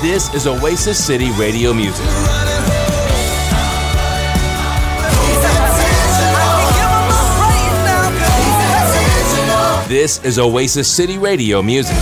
[0.00, 2.06] This is Oasis City Radio Music.
[9.88, 11.96] This is Oasis City Radio Music.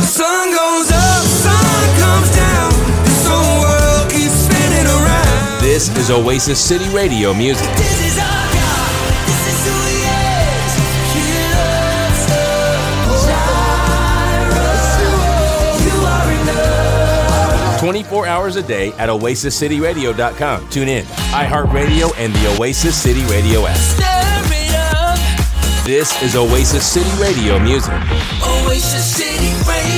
[0.00, 2.72] Sun goes up, sun comes down.
[3.04, 5.60] This whole world keeps spinning around.
[5.62, 7.70] This is Oasis City Radio Music.
[17.92, 20.66] 24 hours a day at oasiscityradio.com.
[20.68, 23.76] TuneIn, iHeartRadio, and the Oasis City Radio app.
[23.76, 25.84] Stir it up.
[25.84, 27.92] This is Oasis City Radio Music.
[28.42, 29.92] Oasis City Radio.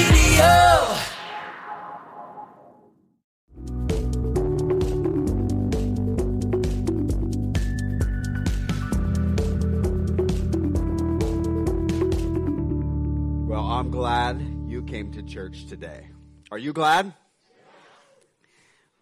[13.46, 16.08] Well, I'm glad you came to church today.
[16.50, 17.14] Are you glad?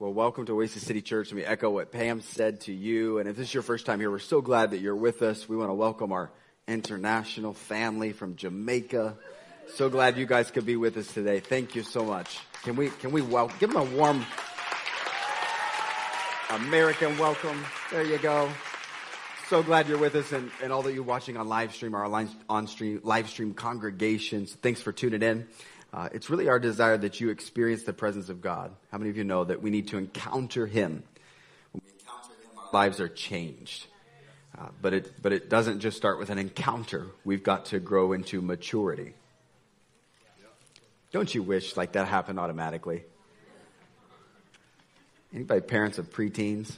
[0.02, 1.28] Well, welcome to Oasis City Church.
[1.30, 3.20] Let me echo what Pam said to you.
[3.20, 5.48] And if this is your first time here, we're so glad that you're with us.
[5.48, 6.32] We want to welcome our
[6.66, 9.16] international family from Jamaica.
[9.74, 11.38] So glad you guys could be with us today.
[11.38, 12.40] Thank you so much.
[12.64, 14.26] Can we can we welcome give them a warm
[16.50, 17.64] American welcome.
[17.92, 18.50] There you go.
[19.50, 22.28] So glad you're with us and, and all that you're watching on live stream, our
[22.48, 24.52] on stream, live stream congregations.
[24.52, 25.46] Thanks for tuning in.
[25.92, 28.72] Uh, it's really our desire that you experience the presence of God.
[28.90, 31.02] How many of you know that we need to encounter Him?
[31.72, 33.86] When we encounter Him, our lives are changed.
[34.58, 37.06] Uh, but it but it doesn't just start with an encounter.
[37.24, 39.14] We've got to grow into maturity.
[41.10, 43.04] Don't you wish like that happened automatically?
[45.34, 46.72] Anybody parents of preteens?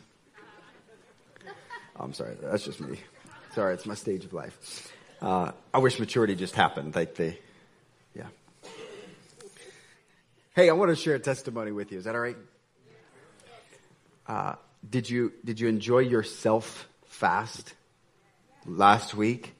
[1.96, 2.98] I'm sorry, that's just me.
[3.54, 4.92] Sorry, it's my stage of life.
[5.20, 6.94] Uh, I wish maturity just happened.
[6.94, 7.38] Like they,
[8.16, 8.26] yeah.
[10.56, 11.98] Hey, I want to share a testimony with you.
[11.98, 12.36] Is that all right?
[14.24, 14.54] Uh,
[14.88, 17.74] did you did you enjoy your self fast
[18.64, 19.52] last week?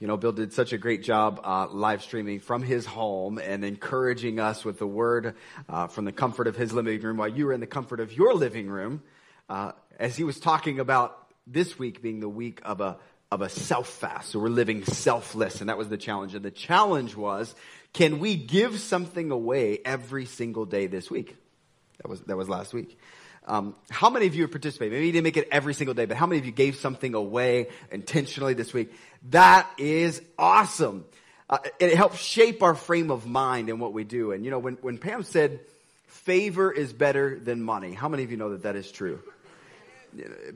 [0.00, 3.62] You know, Bill did such a great job uh, live streaming from his home and
[3.62, 5.34] encouraging us with the word
[5.68, 8.16] uh, from the comfort of his living room while you were in the comfort of
[8.16, 9.02] your living room.
[9.50, 12.96] Uh, as he was talking about this week being the week of a
[13.32, 14.30] of a self fast.
[14.30, 16.34] So we're living selfless, and that was the challenge.
[16.34, 17.54] And the challenge was,
[17.92, 21.36] can we give something away every single day this week?
[21.98, 22.98] That was that was last week.
[23.44, 24.92] Um, how many of you participated?
[24.92, 27.14] Maybe you didn't make it every single day, but how many of you gave something
[27.14, 28.92] away intentionally this week?
[29.30, 31.04] That is awesome.
[31.50, 34.32] Uh, it helps shape our frame of mind and what we do.
[34.32, 35.60] And you know, when, when Pam said
[36.06, 39.20] favor is better than money, how many of you know that that is true?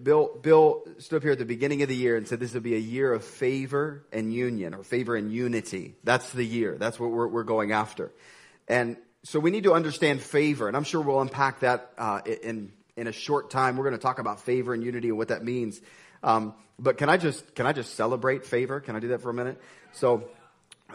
[0.03, 2.61] Bill, Bill stood up here at the beginning of the year and said this will
[2.61, 5.95] be a year of favor and union or favor and unity.
[6.05, 6.77] That's the year.
[6.79, 8.13] That's what we're, we're going after.
[8.69, 12.73] And so we need to understand favor, and I'm sure we'll unpack that uh, in
[12.97, 13.77] in a short time.
[13.77, 15.81] We're going to talk about favor and unity and what that means.
[16.23, 18.79] Um, but can I just can I just celebrate favor?
[18.81, 19.61] Can I do that for a minute?
[19.93, 20.29] So.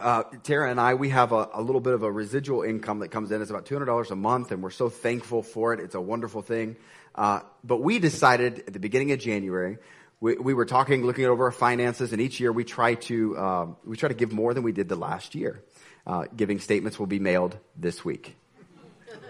[0.00, 3.08] Uh, Tara and I, we have a, a little bit of a residual income that
[3.08, 3.42] comes in.
[3.42, 5.80] It's about $200 a month, and we're so thankful for it.
[5.80, 6.76] It's a wonderful thing.
[7.14, 9.78] Uh, but we decided at the beginning of January,
[10.20, 13.76] we, we were talking, looking over our finances, and each year we try to um,
[13.84, 15.62] we try to give more than we did the last year.
[16.06, 18.36] Uh, giving statements will be mailed this week.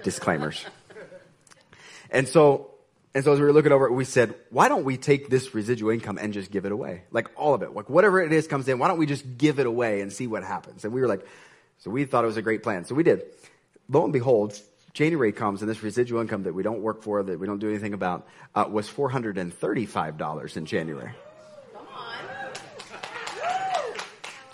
[0.04, 0.64] Disclaimers.
[2.10, 2.70] And so,
[3.14, 5.54] and so as we were looking over it, we said, why don't we take this
[5.54, 7.04] residual income and just give it away?
[7.10, 7.74] Like all of it.
[7.74, 10.26] Like whatever it is comes in, why don't we just give it away and see
[10.26, 10.84] what happens?
[10.84, 11.26] And we were like,
[11.78, 12.84] so we thought it was a great plan.
[12.84, 13.24] So we did.
[13.88, 14.58] Lo and behold,
[14.92, 17.70] January comes and this residual income that we don't work for, that we don't do
[17.70, 21.12] anything about, uh, was $435 in January.
[21.72, 22.14] Come on.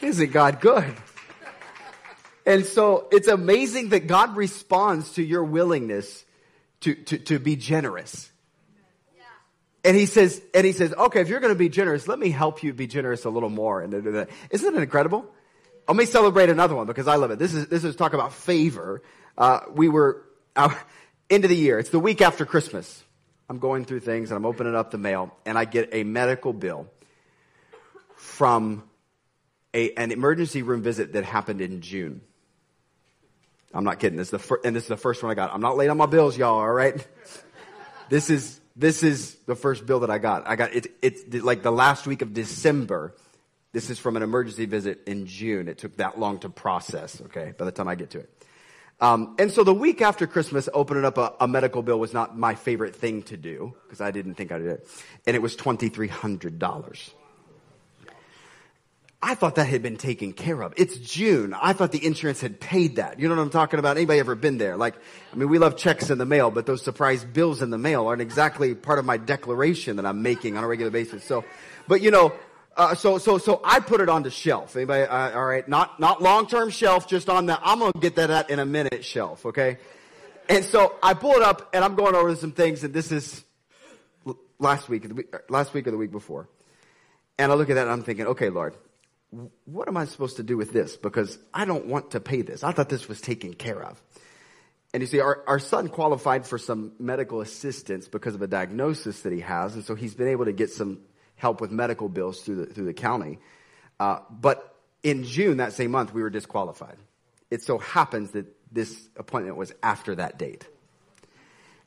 [0.00, 0.94] Isn't God good?
[2.46, 6.24] And so it's amazing that God responds to your willingness
[6.80, 8.30] to, to, to be generous.
[9.84, 12.30] And he says, and he says, okay, if you're going to be generous, let me
[12.30, 13.80] help you be generous a little more.
[13.80, 13.94] And
[14.50, 15.26] isn't it incredible?
[15.86, 17.38] Let me celebrate another one because I love it.
[17.38, 19.02] This is this is talk about favor.
[19.38, 20.27] Uh, we were
[20.58, 20.74] uh,
[21.30, 21.78] of the year.
[21.78, 23.04] It's the week after Christmas.
[23.48, 26.52] I'm going through things and I'm opening up the mail and I get a medical
[26.52, 26.88] bill
[28.16, 28.82] from
[29.72, 32.20] a, an emergency room visit that happened in June.
[33.72, 34.18] I'm not kidding.
[34.18, 35.54] This is the fir- and this is the first one I got.
[35.54, 36.58] I'm not late on my bills, y'all.
[36.58, 37.06] All right.
[38.08, 40.46] this is this is the first bill that I got.
[40.46, 40.86] I got it.
[41.02, 43.14] It's like the last week of December.
[43.72, 45.68] This is from an emergency visit in June.
[45.68, 47.20] It took that long to process.
[47.26, 48.46] Okay, by the time I get to it.
[49.00, 52.36] Um, and so the week after Christmas, opening up a, a medical bill was not
[52.36, 54.88] my favorite thing to do because I didn't think I did it,
[55.26, 57.10] and it was twenty three hundred dollars.
[59.20, 60.72] I thought that had been taken care of.
[60.76, 61.52] It's June.
[61.52, 63.18] I thought the insurance had paid that.
[63.18, 63.96] You know what I'm talking about?
[63.96, 64.76] Anybody ever been there?
[64.76, 64.94] Like,
[65.32, 68.06] I mean, we love checks in the mail, but those surprise bills in the mail
[68.06, 71.24] aren't exactly part of my declaration that I'm making on a regular basis.
[71.24, 71.44] So,
[71.88, 72.32] but you know,
[72.78, 74.76] uh, so, so, so I put it on the shelf.
[74.76, 78.30] Anybody, uh, all right, not, not long-term shelf, just on the, I'm gonna get that
[78.30, 79.78] at in a minute shelf, okay?
[80.48, 83.44] And so I pull it up and I'm going over some things and this is
[84.60, 86.48] last week, week, last week or the week before.
[87.36, 88.74] And I look at that and I'm thinking, okay, Lord,
[89.64, 90.96] what am I supposed to do with this?
[90.96, 92.62] Because I don't want to pay this.
[92.62, 94.00] I thought this was taken care of.
[94.94, 99.20] And you see, our, our son qualified for some medical assistance because of a diagnosis
[99.22, 99.74] that he has.
[99.74, 101.00] And so he's been able to get some
[101.38, 103.38] help with medical bills through the, through the county.
[103.98, 106.96] Uh, but in June, that same month, we were disqualified.
[107.50, 110.66] It so happens that this appointment was after that date.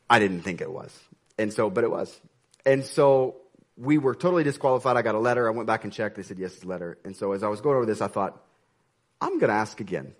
[0.09, 0.97] I didn't think it was.
[1.37, 2.19] And so, but it was.
[2.65, 3.37] And so
[3.77, 4.97] we were totally disqualified.
[4.97, 5.47] I got a letter.
[5.47, 6.15] I went back and checked.
[6.15, 6.97] They said, yes, it's a letter.
[7.05, 8.41] And so as I was going over this, I thought,
[9.19, 10.13] I'm going to ask again.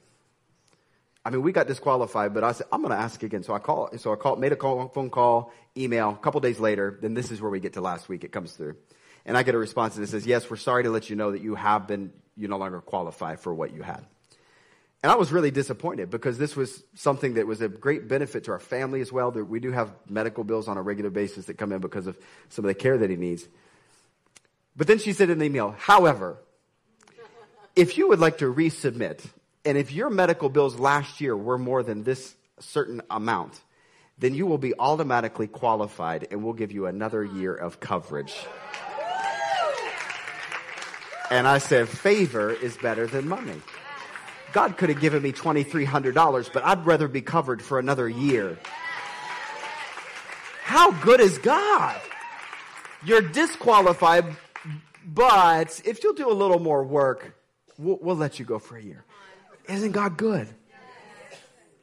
[1.24, 3.44] I mean, we got disqualified, but I said, I'm going to ask again.
[3.44, 6.10] So I called, so I called, made a call, phone call, email.
[6.10, 8.24] A couple days later, then this is where we get to last week.
[8.24, 8.75] It comes through.
[9.25, 11.41] And I get a response that says, yes, we're sorry to let you know that
[11.41, 14.06] you have been, you no longer qualify for what you had.
[15.03, 18.51] And I was really disappointed because this was something that was a great benefit to
[18.51, 19.31] our family as well.
[19.31, 22.18] That We do have medical bills on a regular basis that come in because of
[22.50, 23.47] some of the care that he needs.
[24.75, 26.38] But then she said in the email, however,
[27.75, 29.25] if you would like to resubmit,
[29.65, 33.59] and if your medical bills last year were more than this certain amount,
[34.18, 38.35] then you will be automatically qualified and we'll give you another year of coverage.
[41.31, 43.62] And I said, favor is better than money.
[44.51, 48.60] God could have given me $2,300, but I'd rather be covered for another year.
[50.63, 52.00] How good is God?
[53.06, 54.25] You're disqualified,
[55.06, 57.33] but if you'll do a little more work,
[57.78, 59.06] we'll, we'll let you go for a year.
[59.69, 60.50] Isn't God good?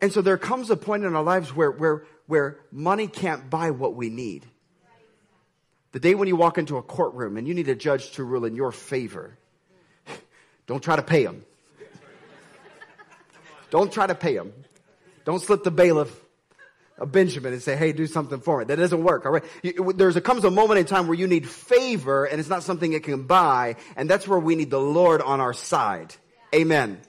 [0.03, 3.71] And so there comes a point in our lives where, where, where money can't buy
[3.71, 4.45] what we need.
[5.93, 8.44] The day when you walk into a courtroom and you need a judge to rule
[8.44, 9.37] in your favor,
[10.67, 11.44] don't try to pay him.
[13.70, 14.52] Don't try to pay him.
[15.25, 16.14] Don't slip the bailiff
[16.99, 18.64] a Benjamin and say, hey, do something for me.
[18.64, 19.44] That doesn't work, all right?
[19.96, 22.93] There's a, comes a moment in time where you need favor and it's not something
[22.93, 26.14] it can buy, and that's where we need the Lord on our side.
[26.55, 27.00] Amen.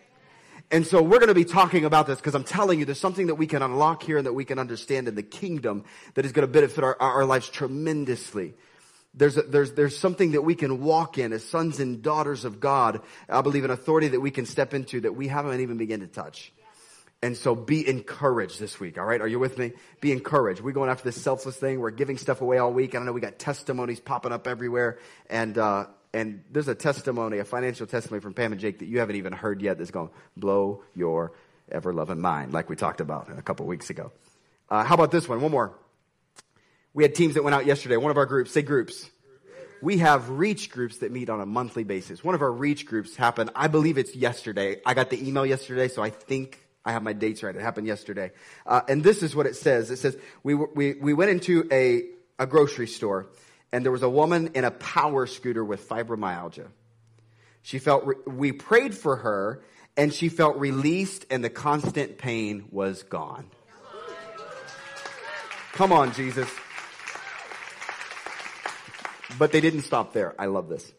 [0.72, 3.28] And so we're going to be talking about this because I'm telling you, there's something
[3.28, 5.84] that we can unlock here and that we can understand in the kingdom
[6.14, 8.54] that is going to benefit our, our lives tremendously.
[9.14, 12.60] There's, a, there's, there's something that we can walk in as sons and daughters of
[12.60, 13.02] God.
[13.28, 16.08] I believe an authority that we can step into that we haven't even begun to
[16.08, 16.54] touch.
[17.22, 19.20] And so be encouraged this week, all right?
[19.20, 19.74] Are you with me?
[20.00, 20.62] Be encouraged.
[20.62, 21.82] We're going after this selfless thing.
[21.82, 22.96] We're giving stuff away all week.
[22.96, 25.00] I don't know we got testimonies popping up everywhere.
[25.30, 29.00] And, uh, and there's a testimony, a financial testimony from Pam and Jake that you
[29.00, 31.34] haven't even heard yet that's going to blow your
[31.70, 34.12] ever loving mind, like we talked about a couple weeks ago.
[34.70, 35.42] Uh, how about this one?
[35.42, 35.74] One more.
[37.00, 37.96] We had teams that went out yesterday.
[37.96, 39.10] One of our groups, say groups.
[39.82, 42.26] We have reach groups that meet on a monthly basis.
[42.26, 44.82] One of our reach groups happened, I believe it's yesterday.
[44.86, 47.56] I got the email yesterday, so I think I have my dates right.
[47.56, 48.32] It happened yesterday.
[48.66, 49.92] Uh, and this is what it says.
[49.92, 52.04] It says, we, we, we went into a,
[52.38, 53.28] a grocery store
[53.72, 56.68] and there was a woman in a power scooter with fibromyalgia.
[57.62, 59.64] She felt, re- we prayed for her
[59.96, 63.46] and she felt released and the constant pain was gone.
[65.72, 66.50] Come on, Jesus.
[69.38, 70.36] But they didn't stop there.
[70.40, 70.92] I love this.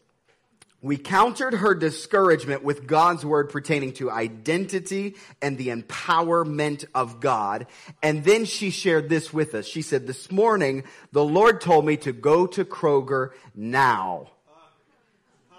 [0.83, 7.67] We countered her discouragement with God's word pertaining to identity and the empowerment of God.
[8.01, 9.67] And then she shared this with us.
[9.67, 14.31] She said, This morning, the Lord told me to go to Kroger now.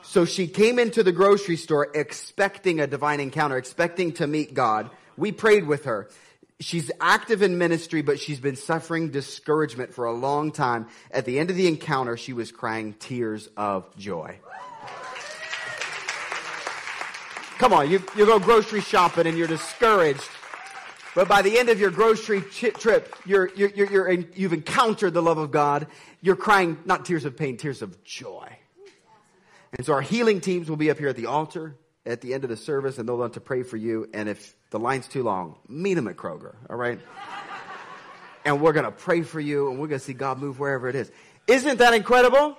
[0.03, 4.91] So she came into the grocery store expecting a divine encounter, expecting to meet God.
[5.17, 6.09] We prayed with her.
[6.63, 10.87] She's active in ministry, but she's been suffering discouragement for a long time.
[11.11, 14.39] At the end of the encounter, she was crying tears of joy.
[17.59, 20.29] Come on, you, you go grocery shopping and you're discouraged.
[21.15, 25.23] But by the end of your grocery trip, you're, you're, you're, in, you've encountered the
[25.23, 25.89] love of God.
[26.21, 28.57] You're crying not tears of pain, tears of joy.
[29.77, 32.45] And so our healing teams will be up here at the altar at the end
[32.45, 34.09] of the service and they'll want to pray for you.
[34.13, 36.99] And if the line's too long, meet them at Kroger, all right?
[38.45, 40.89] and we're going to pray for you and we're going to see God move wherever
[40.89, 41.11] it is.
[41.47, 42.57] Isn't that incredible?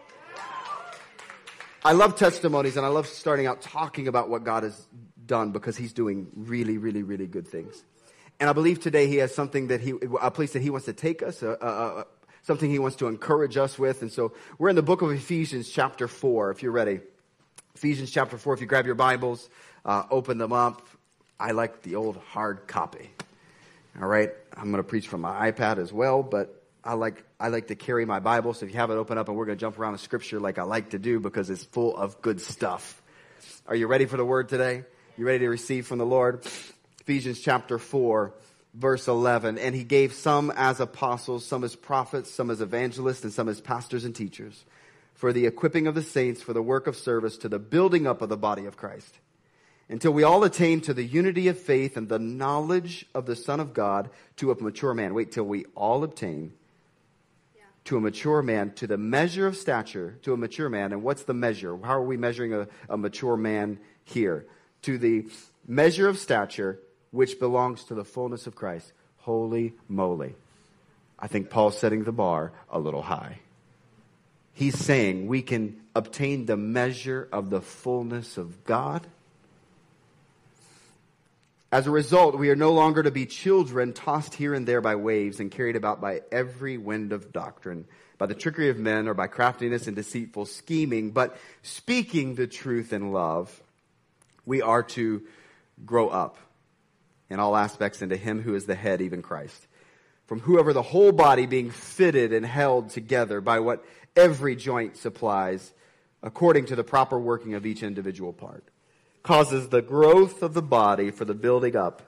[1.86, 4.88] I love testimonies and I love starting out talking about what God has
[5.26, 7.84] done because he's doing really, really, really good things.
[8.40, 10.94] And I believe today he has something that he, a place that he wants to
[10.94, 12.04] take us, uh, uh,
[12.44, 14.02] something he wants to encourage us with.
[14.02, 17.02] And so we're in the book of Ephesians chapter four, if you're ready.
[17.76, 19.50] Ephesians chapter 4, if you grab your Bibles,
[19.84, 20.86] uh, open them up.
[21.40, 23.10] I like the old hard copy.
[24.00, 27.48] All right, I'm going to preach from my iPad as well, but I like I
[27.48, 28.54] like to carry my Bible.
[28.54, 30.40] So if you have it open up, and we're going to jump around the Scripture
[30.40, 33.02] like I like to do because it's full of good stuff.
[33.66, 34.84] Are you ready for the Word today?
[35.18, 36.46] You ready to receive from the Lord?
[37.02, 38.36] Ephesians chapter 4,
[38.76, 39.58] verse 11.
[39.58, 43.60] And he gave some as apostles, some as prophets, some as evangelists, and some as
[43.60, 44.64] pastors and teachers
[45.24, 48.22] for the equipping of the saints for the work of service to the building up
[48.22, 49.20] of the body of Christ
[49.88, 53.62] until we all attain to the unity of faith and the knowledge of the Son
[53.62, 55.14] of God to a mature man.
[55.14, 56.52] Wait till we all obtain
[57.86, 60.92] to a mature man, to the measure of stature, to a mature man.
[60.92, 61.78] And what's the measure?
[61.78, 64.46] How are we measuring a, a mature man here?
[64.82, 65.28] To the
[65.66, 68.92] measure of stature which belongs to the fullness of Christ.
[69.20, 70.36] Holy moly.
[71.18, 73.40] I think Paul's setting the bar a little high.
[74.54, 79.06] He's saying we can obtain the measure of the fullness of God.
[81.72, 84.96] As a result, we are no longer to be children tossed here and there by
[84.96, 87.86] waves and carried about by every wind of doctrine,
[88.20, 92.94] by the trickery of men or by craftiness and deceitful scheming, but speaking the truth
[92.94, 93.60] in love,
[94.46, 95.24] we are to
[95.84, 96.38] grow up
[97.32, 99.66] in all aspects into Him who is the head, even Christ.
[100.28, 103.84] From whoever the whole body being fitted and held together by what
[104.16, 105.74] every joint supplies,
[106.22, 108.64] according to the proper working of each individual part
[109.24, 112.02] causes the growth of the body for the building up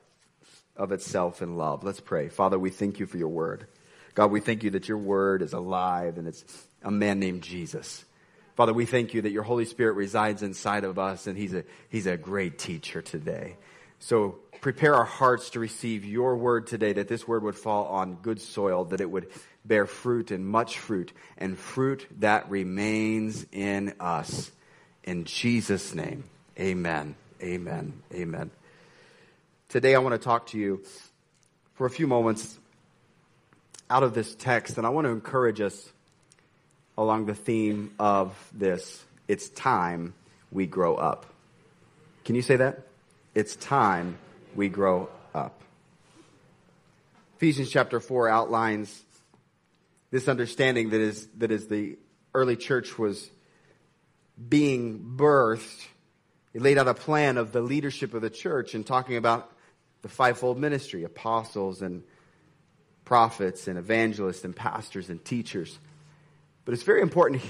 [0.76, 1.84] of itself in love.
[1.84, 2.28] Let's pray.
[2.28, 3.66] Father, we thank you for your word.
[4.14, 6.44] God, we thank you that your word is alive and it's
[6.84, 8.04] a man named Jesus.
[8.56, 11.64] Father, we thank you that your Holy Spirit resides inside of us and he's a,
[11.90, 13.56] he's a great teacher today.
[14.06, 18.20] So prepare our hearts to receive your word today, that this word would fall on
[18.22, 19.32] good soil, that it would
[19.66, 24.52] bear fruit and much fruit, and fruit that remains in us.
[25.06, 26.24] In Jesus' name.
[26.60, 27.16] Amen.
[27.42, 27.94] Amen.
[28.14, 28.52] Amen.
[29.70, 30.84] Today I want to talk to you
[31.74, 32.60] for a few moments
[33.90, 35.92] out of this text, and I want to encourage us
[36.96, 39.04] along the theme of this.
[39.28, 40.14] It's time
[40.52, 41.26] we grow up.
[42.24, 42.86] Can you say that?
[43.36, 44.18] It's time
[44.56, 45.62] we grow up.
[47.38, 49.04] Ephesians chapter 4 outlines
[50.10, 52.00] this understanding that is, that is the
[52.34, 53.30] early church was
[54.50, 55.86] being birthed
[56.56, 59.52] he laid out a plan of the leadership of the church and talking about
[60.04, 62.02] the fivefold ministry apostles and
[63.04, 65.78] prophets and evangelists and pastors and teachers.
[66.64, 67.42] But it's very important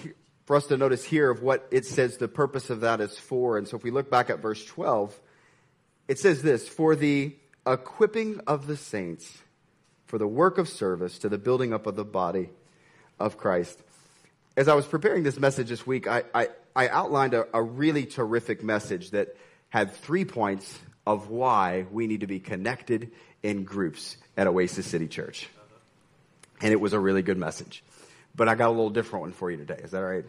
[0.45, 3.59] for us to notice here of what it says the purpose of that is for.
[3.59, 5.15] And so if we look back at verse 12,
[6.07, 7.35] it says this For the
[7.65, 9.39] equipping of the saints
[10.05, 12.49] for the work of service to the building up of the body
[13.19, 13.79] of Christ.
[14.55, 18.05] As I was preparing this message this week, I, I, I outlined a, a really
[18.05, 19.35] terrific message that
[19.69, 23.11] had three points of why we need to be connected
[23.43, 25.49] in groups at Oasis City Church.
[26.61, 27.83] And it was a really good message.
[28.35, 29.79] But I got a little different one for you today.
[29.83, 30.25] Is that all right?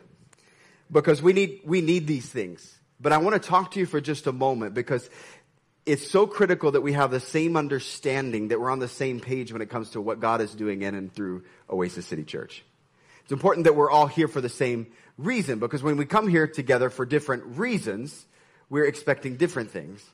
[0.90, 2.76] Because we need, we need these things.
[3.00, 5.09] But I want to talk to you for just a moment because
[5.87, 9.52] it's so critical that we have the same understanding, that we're on the same page
[9.52, 12.64] when it comes to what God is doing in and through Oasis City Church.
[13.23, 16.49] It's important that we're all here for the same reason because when we come here
[16.49, 18.26] together for different reasons,
[18.69, 20.05] we're expecting different things.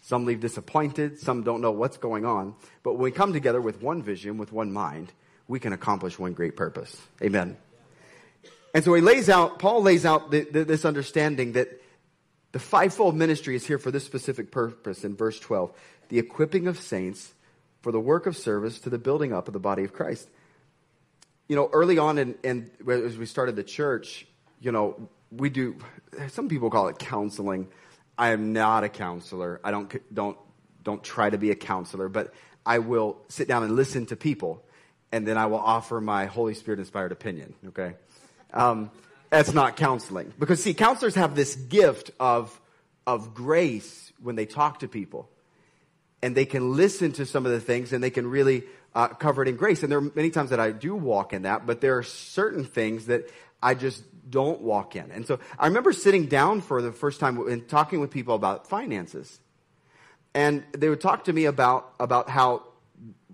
[0.00, 2.54] Some leave disappointed, some don't know what's going on.
[2.82, 5.12] But when we come together with one vision, with one mind,
[5.46, 6.96] we can accomplish one great purpose.
[7.22, 7.56] Amen.
[8.74, 11.81] And so he lays out, Paul lays out the, the, this understanding that
[12.52, 15.72] the fivefold ministry is here for this specific purpose in verse 12
[16.08, 17.32] the equipping of saints
[17.80, 20.28] for the work of service to the building up of the body of Christ.
[21.48, 24.26] You know, early on in, in as we started the church,
[24.60, 25.76] you know, we do,
[26.28, 27.68] some people call it counseling.
[28.16, 29.60] I am not a counselor.
[29.64, 30.36] I don't, don't,
[30.82, 32.32] don't try to be a counselor, but
[32.64, 34.62] I will sit down and listen to people,
[35.10, 37.94] and then I will offer my Holy Spirit inspired opinion, okay?
[38.52, 38.90] Um,
[39.32, 40.30] that's not counseling.
[40.38, 42.60] Because, see, counselors have this gift of,
[43.06, 45.30] of grace when they talk to people.
[46.22, 49.42] And they can listen to some of the things and they can really uh, cover
[49.42, 49.82] it in grace.
[49.82, 52.62] And there are many times that I do walk in that, but there are certain
[52.62, 53.30] things that
[53.62, 55.10] I just don't walk in.
[55.10, 58.68] And so I remember sitting down for the first time and talking with people about
[58.68, 59.40] finances.
[60.34, 62.64] And they would talk to me about, about how,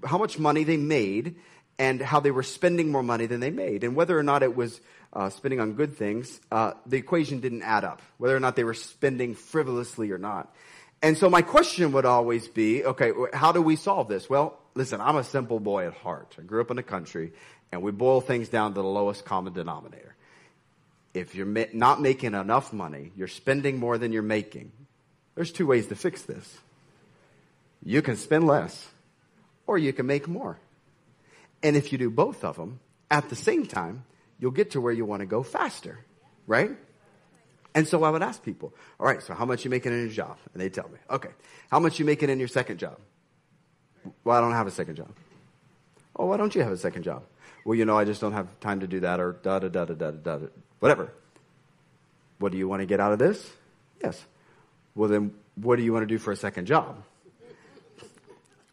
[0.05, 1.35] how much money they made
[1.79, 3.85] and how they were spending more money than they made.
[3.85, 4.81] And whether or not it was
[5.13, 8.65] uh, spending on good things, uh, the equation didn't add up, whether or not they
[8.65, 10.55] were spending frivolously or not.
[11.01, 14.29] And so my question would always be okay, how do we solve this?
[14.29, 16.35] Well, listen, I'm a simple boy at heart.
[16.39, 17.33] I grew up in the country,
[17.71, 20.17] and we boil things down to the lowest common denominator
[21.15, 24.73] if you're ma- not making enough money, you're spending more than you're making,
[25.35, 26.59] there's two ways to fix this.
[27.85, 28.89] You can spend less,
[29.67, 30.59] or you can make more.
[31.63, 34.05] And if you do both of them at the same time,
[34.39, 35.99] you'll get to where you want to go faster,
[36.47, 36.71] right?
[37.75, 40.09] And so I would ask people, all right, so how much you making in your
[40.09, 40.39] job?
[40.53, 41.31] And they tell me, okay,
[41.71, 42.99] how much you making in your second job?
[44.25, 45.11] Well, I don't have a second job.
[46.17, 47.23] Oh, why don't you have a second job?
[47.65, 49.85] Well, you know, I just don't have time to do that or da da da
[49.85, 50.47] da da da da,
[50.81, 51.13] whatever.
[52.39, 53.49] What do you want to get out of this?
[54.03, 54.25] Yes.
[54.95, 57.03] Well, then what do you want to do for a second job?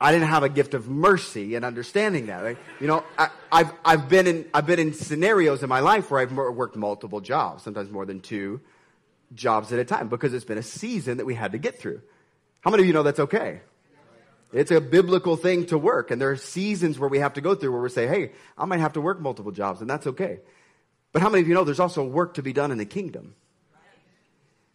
[0.05, 2.43] I didn't have a gift of mercy and understanding that.
[2.43, 6.11] Like, you know, I, have I've been in, I've been in scenarios in my life
[6.11, 8.61] where I've worked multiple jobs, sometimes more than two
[9.33, 12.03] jobs at a time because it's been a season that we had to get through.
[12.61, 13.61] How many of you know that's okay?
[14.53, 16.11] It's a biblical thing to work.
[16.11, 18.65] And there are seasons where we have to go through where we say, hey, I
[18.65, 20.37] might have to work multiple jobs, and that's okay.
[21.13, 23.33] But how many of you know there's also work to be done in the kingdom?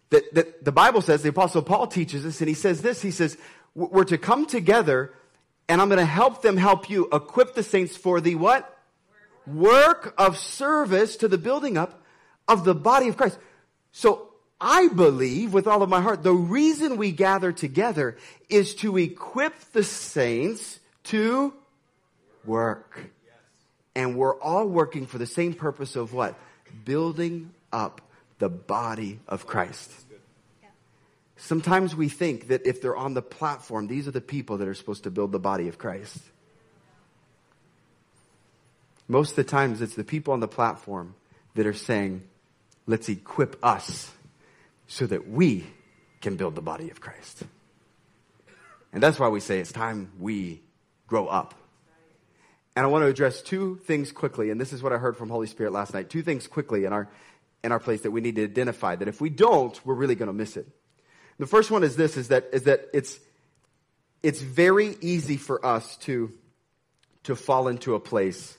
[0.08, 3.12] That, that the Bible says, the Apostle Paul teaches us, and he says this he
[3.12, 3.38] says,
[3.76, 5.14] we're to come together
[5.70, 8.76] and I'm going to help them help you equip the saints for the what?
[9.46, 12.02] Work of service to the building up
[12.48, 13.38] of the body of Christ.
[13.92, 18.96] So I believe with all of my heart, the reason we gather together is to
[18.96, 21.54] equip the saints to
[22.44, 22.98] work.
[23.94, 26.34] And we're all working for the same purpose of what?
[26.84, 28.00] Building up
[28.40, 29.88] the body of Christ.
[31.42, 34.75] Sometimes we think that if they're on the platform, these are the people that are
[34.75, 36.18] supposed to build the body of Christ.
[39.09, 41.14] Most of the times, it's the people on the platform
[41.54, 42.23] that are saying,
[42.87, 44.11] let's equip us
[44.87, 45.66] so that we
[46.20, 47.42] can build the body of Christ.
[48.92, 50.61] And that's why we say it's time we
[51.06, 51.54] grow up.
[52.76, 55.30] And I want to address two things quickly, and this is what I heard from
[55.30, 56.11] Holy Spirit last night.
[56.11, 57.09] Two things quickly in our,
[57.64, 60.28] in our place that we need to identify that if we don't, we're really going
[60.28, 60.68] to miss it.
[61.40, 63.18] The first one is this is that is that it's
[64.23, 66.30] it's very easy for us to
[67.23, 68.59] to fall into a place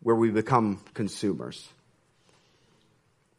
[0.00, 1.68] where we become consumers.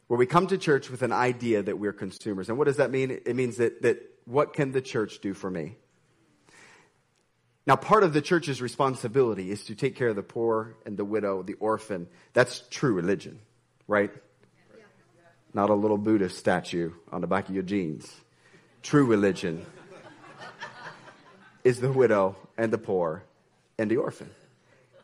[0.08, 2.50] Where we come to church with an idea that we're consumers.
[2.50, 3.10] And what does that mean?
[3.10, 5.76] It means that that what can the church do for me?
[7.66, 11.06] Now, part of the church's responsibility is to take care of the poor and the
[11.06, 12.06] widow, the orphan.
[12.34, 13.38] That's true religion,
[13.88, 14.10] right?
[15.52, 18.12] Not a little Buddhist statue on the back of your jeans.
[18.82, 19.66] True religion
[21.64, 23.24] is the widow and the poor
[23.78, 24.30] and the orphan.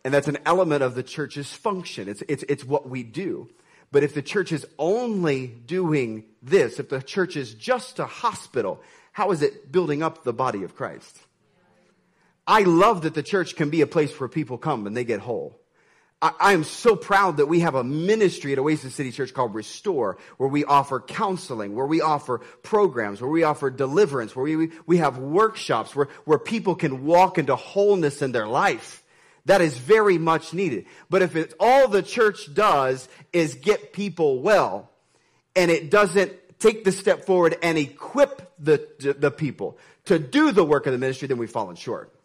[0.04, 2.08] And that's an element of the church's function.
[2.08, 3.48] It's, it's, it's what we do.
[3.90, 8.80] But if the church is only doing this, if the church is just a hospital,
[9.12, 11.18] how is it building up the body of Christ?
[12.46, 15.20] I love that the church can be a place where people come and they get
[15.20, 15.58] whole.
[16.40, 20.18] I, am so proud that we have a ministry at Oasis City Church called Restore,
[20.36, 24.98] where we offer counseling, where we offer programs, where we offer deliverance, where we, we
[24.98, 29.02] have workshops, where, where people can walk into wholeness in their life.
[29.44, 30.86] That is very much needed.
[31.08, 34.90] But if it's all the church does is get people well,
[35.54, 40.64] and it doesn't take the step forward and equip the, the people to do the
[40.64, 42.15] work of the ministry, then we've fallen short.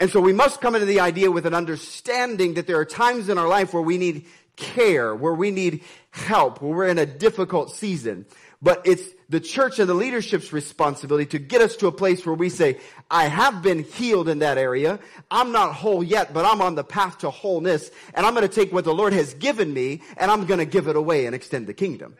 [0.00, 3.28] And so we must come into the idea with an understanding that there are times
[3.28, 4.24] in our life where we need
[4.56, 8.24] care, where we need help, where we're in a difficult season.
[8.62, 12.34] But it's the church and the leadership's responsibility to get us to a place where
[12.34, 12.78] we say,
[13.10, 14.98] I have been healed in that area.
[15.30, 17.90] I'm not whole yet, but I'm on the path to wholeness.
[18.14, 20.66] And I'm going to take what the Lord has given me and I'm going to
[20.66, 22.16] give it away and extend the kingdom.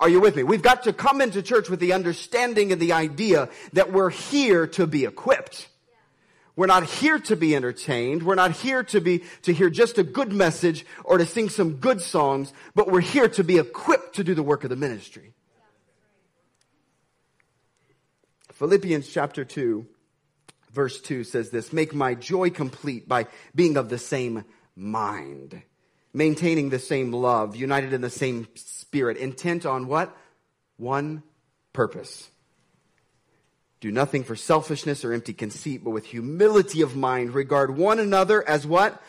[0.00, 0.42] Are you with me?
[0.42, 4.66] We've got to come into church with the understanding and the idea that we're here
[4.68, 5.68] to be equipped.
[6.56, 8.22] We're not here to be entertained.
[8.22, 11.74] We're not here to be, to hear just a good message or to sing some
[11.74, 15.34] good songs, but we're here to be equipped to do the work of the ministry.
[18.54, 19.86] Philippians chapter 2,
[20.72, 25.62] verse 2 says this Make my joy complete by being of the same mind,
[26.14, 30.16] maintaining the same love, united in the same spirit, intent on what?
[30.78, 31.22] One
[31.74, 32.30] purpose.
[33.86, 38.42] Do nothing for selfishness or empty conceit, but with humility of mind, regard one another
[38.48, 39.00] as what?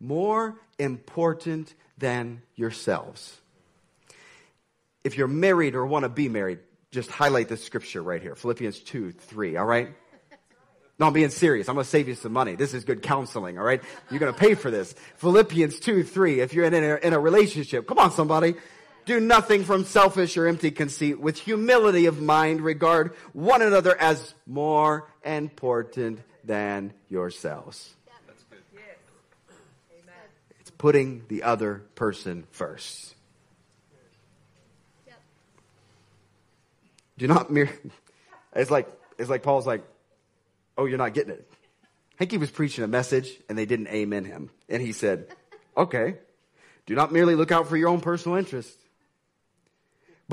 [0.00, 3.40] More important than yourselves.
[5.04, 6.58] If you're married or want to be married,
[6.90, 9.90] just highlight this scripture right here Philippians 2 3, all right?
[10.98, 11.68] No, I'm being serious.
[11.68, 12.54] I'm going to save you some money.
[12.56, 13.82] This is good counseling, all right?
[14.10, 14.94] You're going to pay for this.
[15.16, 18.54] Philippians 2 3, if you're in a, in a relationship, come on, somebody.
[19.04, 21.20] Do nothing from selfish or empty conceit.
[21.20, 27.94] With humility of mind, regard one another as more important than yourselves.
[28.26, 28.62] That's good.
[30.60, 33.14] It's putting the other person first.
[37.18, 37.70] Do not mere.
[38.56, 38.88] It's like
[39.18, 39.82] it's like Paul's like,
[40.78, 41.44] oh, you're not getting it.
[42.14, 45.26] I think he was preaching a message and they didn't amen him, and he said,
[45.76, 46.18] okay,
[46.86, 48.83] do not merely look out for your own personal interests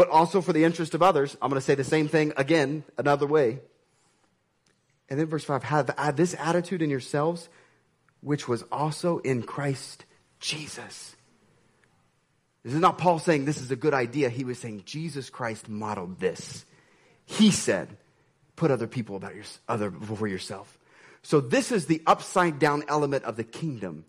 [0.02, 1.38] but also for the interest of others.
[1.40, 3.60] I'm going to say the same thing again, another way.
[5.08, 7.50] And then verse five, have this attitude in yourselves,
[8.22, 10.06] which was also in Christ
[10.40, 11.16] Jesus.
[12.64, 14.30] This is not Paul saying this is a good idea.
[14.30, 16.66] He was saying Jesus Christ modeled this.
[17.26, 17.96] He said,
[18.56, 20.80] put other people about your, other before yourself.
[21.22, 24.06] So this is the upside down element of the kingdom.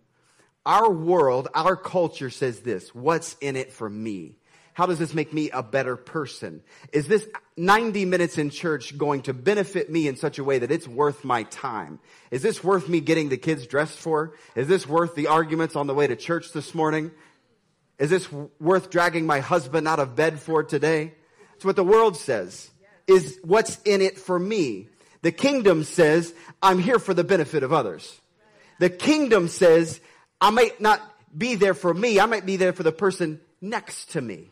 [0.64, 4.36] Our world, our culture says this, what's in it for me?
[4.74, 6.62] How does this make me a better person?
[6.92, 10.70] Is this 90 minutes in church going to benefit me in such a way that
[10.70, 12.00] it's worth my time?
[12.30, 14.34] Is this worth me getting the kids dressed for?
[14.56, 17.10] Is this worth the arguments on the way to church this morning?
[17.98, 21.12] Is this worth dragging my husband out of bed for today?
[21.54, 22.70] It's what the world says.
[23.06, 24.88] Is what's in it for me?
[25.20, 28.20] The kingdom says, I'm here for the benefit of others.
[28.78, 30.00] The kingdom says,
[30.40, 31.00] I might not
[31.36, 34.50] be there for me, I might be there for the person next to me.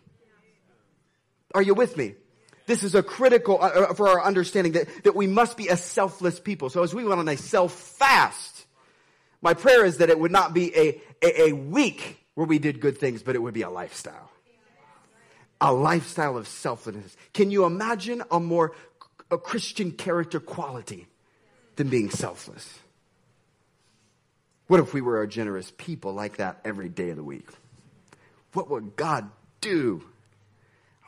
[1.55, 2.15] Are you with me?
[2.67, 5.77] This is a critical uh, uh, for our understanding that, that we must be a
[5.77, 6.71] selfless people.
[6.71, 8.65] So as we went on a self fast,
[9.43, 12.81] my prayer is that it would not be a, a, a week where we did
[12.81, 14.31] good things, but it would be a lifestyle.
[15.61, 17.17] A lifestyle of selflessness.
[17.35, 18.73] Can you imagine a more
[19.31, 21.07] a Christian character quality
[21.77, 22.79] than being selfless?
[24.69, 27.49] What if we were a generous people like that every day of the week?
[28.53, 29.29] What would God
[29.61, 30.03] do?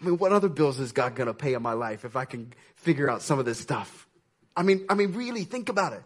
[0.03, 2.25] I mean, what other bills is God going to pay in my life if I
[2.25, 4.09] can figure out some of this stuff?
[4.57, 6.03] I mean, I mean, really think about it.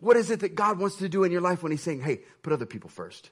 [0.00, 2.22] What is it that God wants to do in your life when He's saying, "Hey,
[2.42, 3.30] put other people first.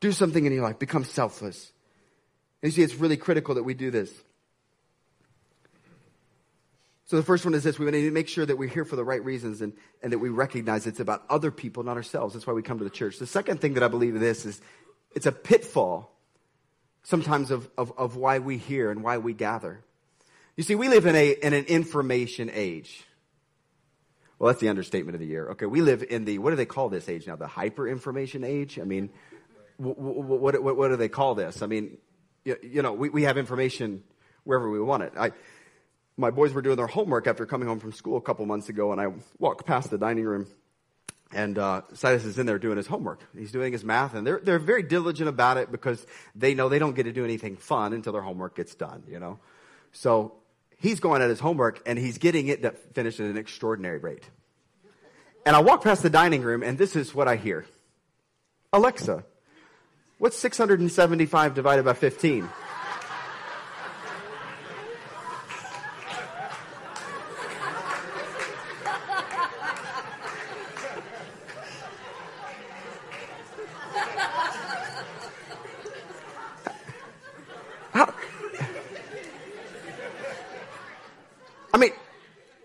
[0.00, 0.78] Do something in your life.
[0.78, 1.72] Become selfless."
[2.60, 4.12] And you see, it's really critical that we do this.
[7.04, 7.78] So the first one is this.
[7.78, 10.18] We need to make sure that we're here for the right reasons and, and that
[10.18, 12.34] we recognize it's about other people, not ourselves.
[12.34, 13.18] That's why we come to the church.
[13.18, 14.60] The second thing that I believe in this is
[15.14, 16.17] it's a pitfall
[17.02, 19.80] sometimes of, of, of why we hear and why we gather.
[20.56, 23.04] You see, we live in, a, in an information age.
[24.38, 25.50] Well, that's the understatement of the year.
[25.50, 27.36] Okay, we live in the, what do they call this age now?
[27.36, 28.78] The hyper information age?
[28.78, 29.10] I mean,
[29.78, 31.62] what, what, what, what do they call this?
[31.62, 31.98] I mean,
[32.44, 34.02] you, you know, we, we have information
[34.44, 35.12] wherever we want it.
[35.18, 35.32] I,
[36.16, 38.92] my boys were doing their homework after coming home from school a couple months ago,
[38.92, 39.08] and I
[39.38, 40.46] walked past the dining room,
[41.32, 43.20] and uh, Silas is in there doing his homework.
[43.36, 46.78] He's doing his math, and they're they're very diligent about it because they know they
[46.78, 49.02] don't get to do anything fun until their homework gets done.
[49.08, 49.38] You know,
[49.92, 50.34] so
[50.78, 54.24] he's going at his homework, and he's getting it finished at an extraordinary rate.
[55.44, 57.66] And I walk past the dining room, and this is what I hear:
[58.72, 59.24] Alexa,
[60.18, 62.48] what's 675 divided by 15?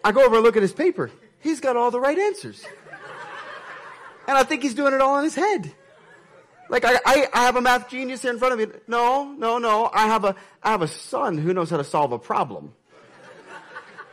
[0.03, 1.11] I go over and look at his paper.
[1.39, 2.65] He's got all the right answers.
[4.27, 5.71] And I think he's doing it all in his head.
[6.69, 8.79] Like I, I, I, have a math genius here in front of me.
[8.87, 9.89] No, no, no.
[9.93, 12.73] I have a I have a son who knows how to solve a problem.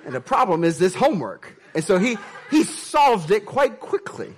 [0.05, 1.57] And the problem is this homework.
[1.75, 2.19] And so he
[2.51, 4.35] he solved it quite quickly.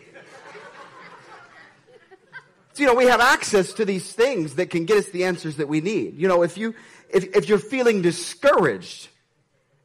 [2.74, 5.56] So, you know, we have access to these things that can get us the answers
[5.56, 6.16] that we need.
[6.16, 6.74] You know, if you
[7.10, 9.08] if, if you're feeling discouraged,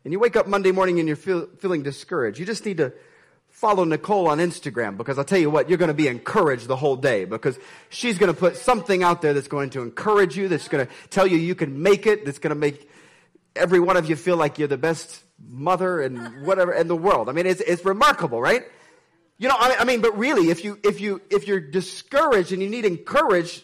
[0.08, 2.94] and you wake up Monday morning and you're feel, feeling discouraged, you just need to
[3.50, 6.78] follow Nicole on Instagram because I'll tell you what, you're going to be encouraged the
[6.78, 10.48] whole day because she's going to put something out there that's going to encourage you,
[10.48, 12.90] that's going to tell you you can make it, that's going to make
[13.54, 17.28] every one of you feel like you're the best mother and whatever in the world.
[17.28, 18.64] I mean, it's, it's remarkable, right?
[19.38, 22.62] You know, I, I mean, but really, if you, if you, if you're discouraged and
[22.62, 23.62] you need encouraged,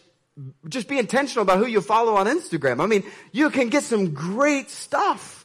[0.68, 2.82] just be intentional about who you follow on Instagram.
[2.82, 3.02] I mean,
[3.32, 5.43] you can get some great stuff.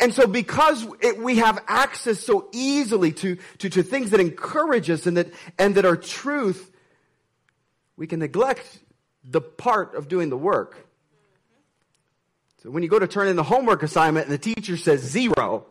[0.00, 4.88] And so because it, we have access so easily to, to, to things that encourage
[4.88, 6.70] us and that, and that are truth,
[7.96, 8.78] we can neglect
[9.22, 10.88] the part of doing the work.
[12.62, 15.66] So when you go to turn in the homework assignment and the teacher says zero,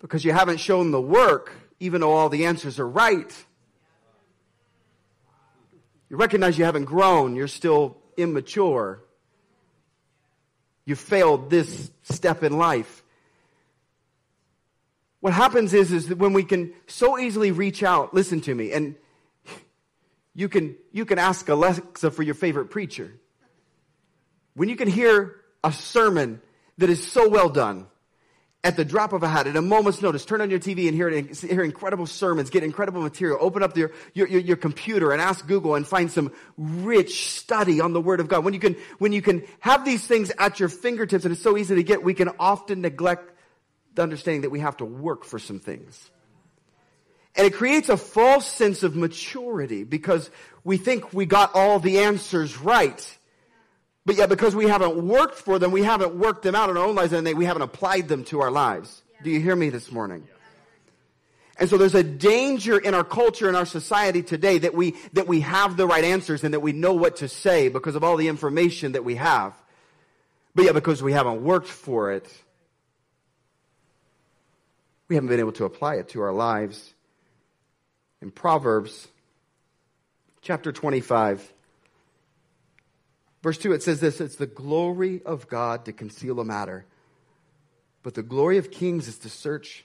[0.00, 3.32] because you haven't shown the work, even though all the answers are right,
[6.08, 9.02] you recognize you haven't grown, you're still immature.
[10.86, 13.02] You failed this step in life.
[15.20, 18.72] What happens is, is that when we can so easily reach out, listen to me,
[18.72, 18.94] and
[20.34, 23.12] you can, you can ask Alexa for your favorite preacher.
[24.54, 26.40] When you can hear a sermon
[26.78, 27.88] that is so well done,
[28.66, 30.94] at the drop of a hat, at a moment's notice, turn on your TV and
[30.96, 35.22] hear, hear incredible sermons, get incredible material, open up your, your, your, your computer and
[35.22, 38.44] ask Google and find some rich study on the Word of God.
[38.44, 41.56] When you can, when you can have these things at your fingertips and it's so
[41.56, 43.30] easy to get, we can often neglect
[43.94, 46.10] the understanding that we have to work for some things.
[47.36, 50.28] And it creates a false sense of maturity because
[50.64, 53.15] we think we got all the answers right.
[54.06, 56.84] But yet, because we haven't worked for them, we haven't worked them out in our
[56.84, 59.02] own lives, and they, we haven't applied them to our lives.
[59.24, 60.28] Do you hear me this morning?
[61.58, 65.26] And so there's a danger in our culture and our society today that we, that
[65.26, 68.16] we have the right answers and that we know what to say because of all
[68.16, 69.54] the information that we have.
[70.54, 72.32] But yet, because we haven't worked for it,
[75.08, 76.94] we haven't been able to apply it to our lives.
[78.22, 79.08] In Proverbs
[80.42, 81.52] chapter 25,
[83.46, 86.84] verse 2, it says this It's the glory of God to conceal a matter,
[88.02, 89.84] but the glory of kings is to search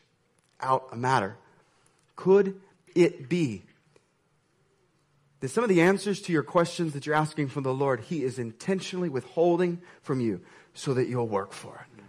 [0.60, 1.38] out a matter.
[2.15, 2.60] Could
[2.95, 3.62] it be
[5.41, 8.24] that some of the answers to your questions that you're asking from the Lord, He
[8.24, 10.41] is intentionally withholding from you
[10.74, 12.04] so that you'll work for it?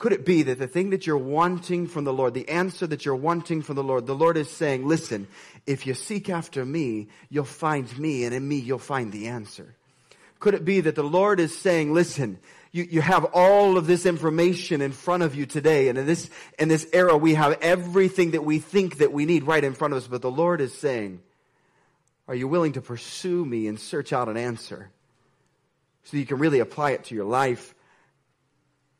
[0.00, 3.04] Could it be that the thing that you're wanting from the Lord, the answer that
[3.04, 5.28] you're wanting from the Lord, the Lord is saying, listen,
[5.68, 9.76] if you seek after me, you'll find me, and in me, you'll find the answer?
[10.42, 12.36] Could it be that the Lord is saying, listen,
[12.72, 16.28] you, you have all of this information in front of you today, and in this,
[16.58, 19.94] in this era, we have everything that we think that we need right in front
[19.94, 21.20] of us, but the Lord is saying,
[22.26, 24.90] are you willing to pursue me and search out an answer
[26.02, 27.72] so you can really apply it to your life?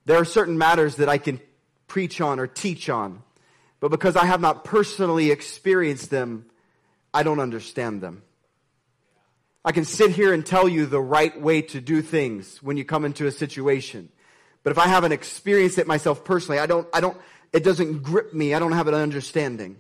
[0.05, 1.41] There are certain matters that I can
[1.89, 3.21] preach on or teach on,
[3.81, 6.47] but because I have not personally experienced them,
[7.13, 8.23] I don't understand them.
[9.64, 12.85] I can sit here and tell you the right way to do things when you
[12.85, 14.09] come into a situation.
[14.62, 17.16] But if I haven't experienced it myself personally, I don't, I don't,
[17.53, 18.55] it doesn't grip me.
[18.55, 19.77] I don't have an understanding.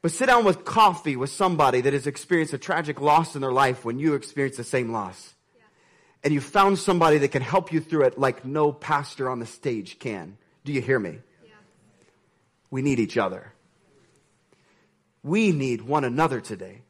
[0.00, 3.52] But sit down with coffee with somebody that has experienced a tragic loss in their
[3.52, 5.34] life when you experience the same loss
[6.24, 9.46] and you found somebody that can help you through it like no pastor on the
[9.46, 10.36] stage can.
[10.64, 11.18] Do you hear me?
[11.44, 11.50] Yeah.
[12.70, 13.52] We need each other.
[15.22, 16.82] We need one another today.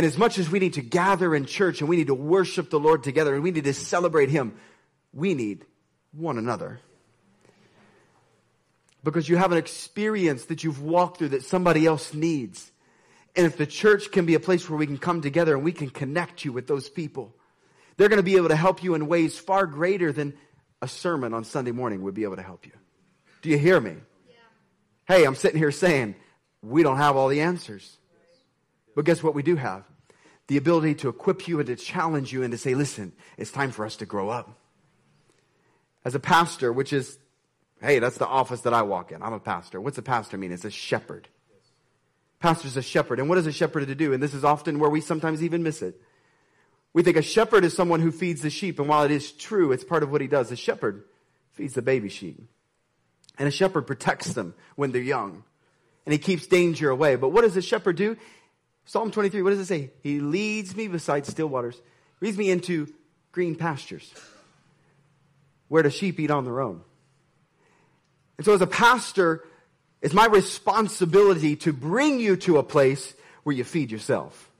[0.00, 2.70] And as much as we need to gather in church and we need to worship
[2.70, 4.54] the Lord together and we need to celebrate Him,
[5.12, 5.66] we need
[6.12, 6.80] one another.
[9.04, 12.72] Because you have an experience that you've walked through that somebody else needs.
[13.36, 15.72] And if the church can be a place where we can come together and we
[15.72, 17.34] can connect you with those people,
[17.98, 20.32] they're going to be able to help you in ways far greater than
[20.80, 22.72] a sermon on Sunday morning would be able to help you.
[23.42, 23.96] Do you hear me?
[24.26, 24.34] Yeah.
[25.14, 26.14] Hey, I'm sitting here saying
[26.62, 27.98] we don't have all the answers.
[28.94, 29.89] But guess what we do have?
[30.50, 33.70] The ability to equip you and to challenge you and to say, listen, it's time
[33.70, 34.58] for us to grow up.
[36.04, 37.20] As a pastor, which is,
[37.80, 39.22] hey, that's the office that I walk in.
[39.22, 39.80] I'm a pastor.
[39.80, 40.50] What's a pastor mean?
[40.50, 41.28] It's a shepherd.
[42.40, 43.20] Pastor's a shepherd.
[43.20, 44.12] And what is a shepherd to do?
[44.12, 46.02] And this is often where we sometimes even miss it.
[46.94, 49.70] We think a shepherd is someone who feeds the sheep, and while it is true,
[49.70, 50.50] it's part of what he does.
[50.50, 51.04] A shepherd
[51.52, 52.42] feeds the baby sheep.
[53.38, 55.44] And a shepherd protects them when they're young.
[56.06, 57.14] And he keeps danger away.
[57.14, 58.16] But what does a shepherd do?
[58.90, 59.92] Psalm 23, what does it say?
[60.02, 61.80] He leads me beside still waters,
[62.20, 62.92] leads me into
[63.30, 64.12] green pastures
[65.68, 66.80] where the sheep eat on their own.
[68.36, 69.44] And so as a pastor,
[70.02, 74.50] it's my responsibility to bring you to a place where you feed yourself.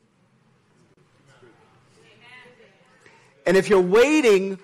[3.45, 4.61] And if you're waiting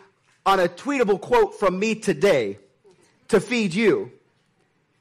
[0.46, 2.60] on a tweetable quote from me today
[3.26, 4.12] to feed you,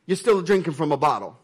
[0.07, 1.37] you're still drinking from a bottle.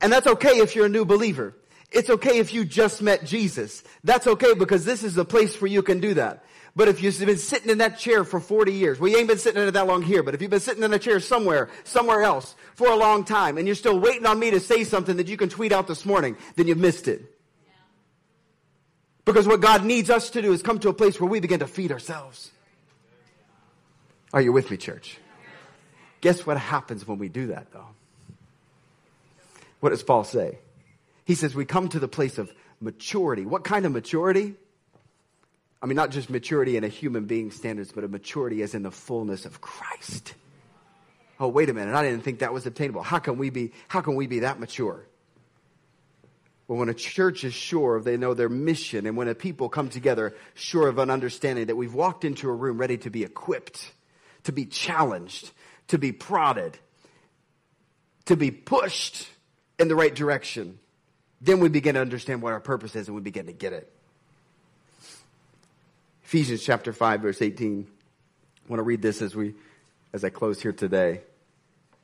[0.00, 1.54] And that's okay if you're a new believer.
[1.90, 3.82] It's okay if you just met Jesus.
[4.04, 6.44] That's okay because this is the place where you can do that.
[6.74, 9.38] But if you've been sitting in that chair for 40 years, well, you ain't been
[9.38, 11.70] sitting in it that long here, but if you've been sitting in a chair somewhere,
[11.84, 15.16] somewhere else for a long time, and you're still waiting on me to say something
[15.16, 17.34] that you can tweet out this morning, then you've missed it.
[19.24, 21.60] Because what God needs us to do is come to a place where we begin
[21.60, 22.50] to feed ourselves.
[24.34, 25.16] Are you with me, church?
[26.20, 27.95] Guess what happens when we do that, though?
[29.80, 30.58] What does Paul say?
[31.24, 33.44] He says we come to the place of maturity.
[33.44, 34.54] What kind of maturity?
[35.82, 38.82] I mean, not just maturity in a human being standards, but a maturity as in
[38.82, 40.34] the fullness of Christ.
[41.38, 41.94] Oh, wait a minute.
[41.94, 43.02] I didn't think that was obtainable.
[43.02, 45.06] How can we be, how can we be that mature?
[46.66, 49.88] Well, when a church is sure they know their mission, and when a people come
[49.88, 53.92] together sure of an understanding that we've walked into a room ready to be equipped,
[54.44, 55.52] to be challenged,
[55.88, 56.76] to be prodded,
[58.24, 59.28] to be pushed
[59.78, 60.78] in the right direction,
[61.40, 63.92] then we begin to understand what our purpose is and we begin to get it.
[66.24, 67.86] Ephesians chapter 5, verse 18.
[67.86, 69.54] I want to read this as we
[70.12, 71.20] as I close here today.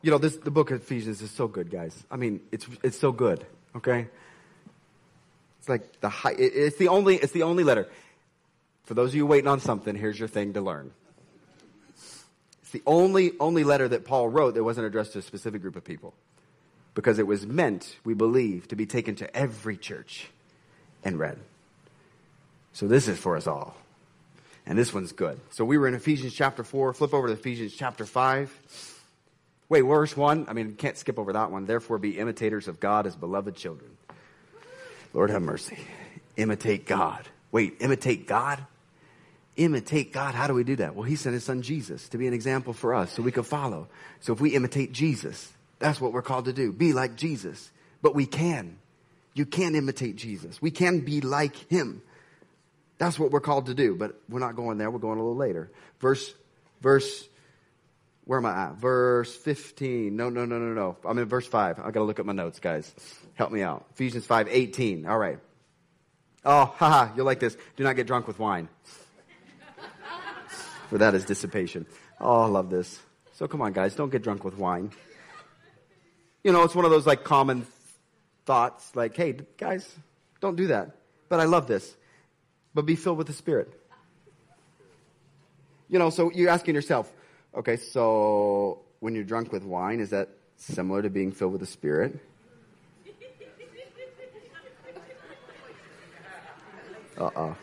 [0.02, 2.04] You know, this, the book of Ephesians is so good, guys.
[2.10, 3.44] I mean, it's, it's so good,
[3.76, 4.08] okay?
[5.58, 7.88] It's like the high, it's the only, it's the only letter.
[8.84, 10.90] For those of you waiting on something, here's your thing to learn.
[12.62, 15.76] It's the only, only letter that Paul wrote that wasn't addressed to a specific group
[15.76, 16.14] of people.
[16.94, 20.28] Because it was meant, we believe, to be taken to every church
[21.02, 21.38] and read.
[22.72, 23.76] So this is for us all.
[24.66, 25.40] And this one's good.
[25.50, 26.92] So we were in Ephesians chapter 4.
[26.92, 28.98] Flip over to Ephesians chapter 5.
[29.68, 30.46] Wait, verse 1.
[30.48, 31.66] I mean, can't skip over that one.
[31.66, 33.90] Therefore, be imitators of God as beloved children.
[35.14, 35.78] Lord have mercy.
[36.36, 37.26] Imitate God.
[37.50, 38.64] Wait, imitate God?
[39.56, 40.34] Imitate God.
[40.34, 40.94] How do we do that?
[40.94, 43.46] Well, He sent His Son Jesus to be an example for us so we could
[43.46, 43.88] follow.
[44.20, 46.72] So if we imitate Jesus, that's what we're called to do.
[46.72, 47.70] Be like Jesus.
[48.00, 48.78] But we can.
[49.34, 50.60] You can imitate Jesus.
[50.62, 52.02] We can be like Him.
[52.98, 54.90] That's what we're called to do, but we're not going there.
[54.90, 55.70] We're going a little later.
[55.98, 56.32] Verse,
[56.80, 57.28] verse,
[58.24, 58.74] where am I at?
[58.76, 60.14] Verse 15.
[60.14, 60.96] No, no, no, no, no.
[61.04, 61.80] I'm in verse 5.
[61.80, 62.94] I gotta look at my notes, guys.
[63.34, 63.86] Help me out.
[63.94, 65.06] Ephesians 5, 18.
[65.06, 65.38] All right.
[66.44, 67.56] Oh, haha, you'll like this.
[67.76, 68.68] Do not get drunk with wine.
[70.90, 71.86] For that is dissipation.
[72.20, 73.00] Oh, I love this.
[73.34, 74.92] So come on, guys, don't get drunk with wine.
[76.44, 77.66] You know, it's one of those like common
[78.44, 79.88] thoughts, like, hey, guys,
[80.40, 80.96] don't do that.
[81.28, 81.94] But I love this.
[82.74, 83.72] But be filled with the Spirit.
[85.88, 87.12] You know, so you're asking yourself,
[87.54, 91.66] okay, so when you're drunk with wine, is that similar to being filled with the
[91.66, 92.18] Spirit?
[97.18, 97.56] Uh oh.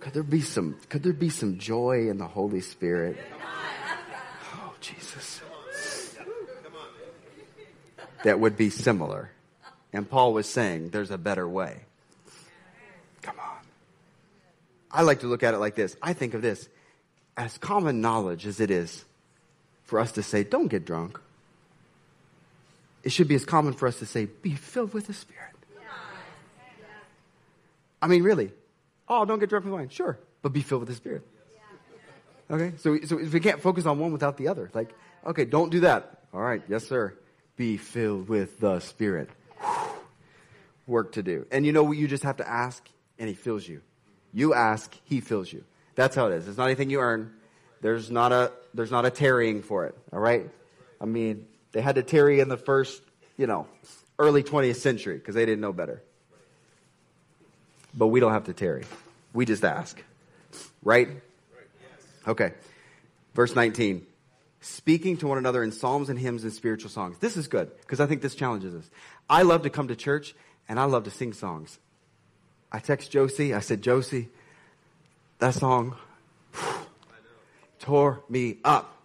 [0.00, 3.16] Could there be some could there be some joy in the Holy Spirit?
[4.54, 5.35] Oh Jesus.
[8.26, 9.30] That would be similar.
[9.92, 11.76] And Paul was saying there's a better way.
[13.22, 13.58] Come on.
[14.90, 15.96] I like to look at it like this.
[16.02, 16.68] I think of this
[17.36, 19.04] as common knowledge as it is
[19.84, 21.20] for us to say, don't get drunk.
[23.04, 25.54] It should be as common for us to say, be filled with the Spirit.
[28.02, 28.50] I mean, really.
[29.08, 29.88] Oh, don't get drunk with wine.
[29.90, 30.18] Sure.
[30.42, 31.24] But be filled with the Spirit.
[32.50, 32.72] Okay?
[32.78, 34.92] So, so if we can't focus on one without the other, like,
[35.24, 36.22] okay, don't do that.
[36.34, 36.62] All right.
[36.68, 37.14] Yes, sir.
[37.56, 39.30] Be filled with the Spirit.
[40.86, 41.46] Work to do.
[41.50, 41.96] And you know what?
[41.96, 42.86] You just have to ask,
[43.18, 43.80] and He fills you.
[44.32, 45.64] You ask, He fills you.
[45.94, 46.46] That's how it is.
[46.48, 47.32] It's not anything you earn.
[47.80, 49.96] There's not a, there's not a tarrying for it.
[50.12, 50.48] All right?
[51.00, 53.02] I mean, they had to tarry in the first,
[53.36, 53.66] you know,
[54.18, 56.02] early 20th century because they didn't know better.
[57.94, 58.84] But we don't have to tarry.
[59.32, 60.02] We just ask.
[60.82, 61.08] Right?
[62.26, 62.52] Okay.
[63.34, 64.06] Verse 19.
[64.66, 67.18] Speaking to one another in psalms and hymns and spiritual songs.
[67.18, 68.90] This is good because I think this challenges us.
[69.30, 70.34] I love to come to church
[70.68, 71.78] and I love to sing songs.
[72.72, 73.54] I text Josie.
[73.54, 74.28] I said, Josie,
[75.38, 75.94] that song
[77.78, 79.02] tore me up.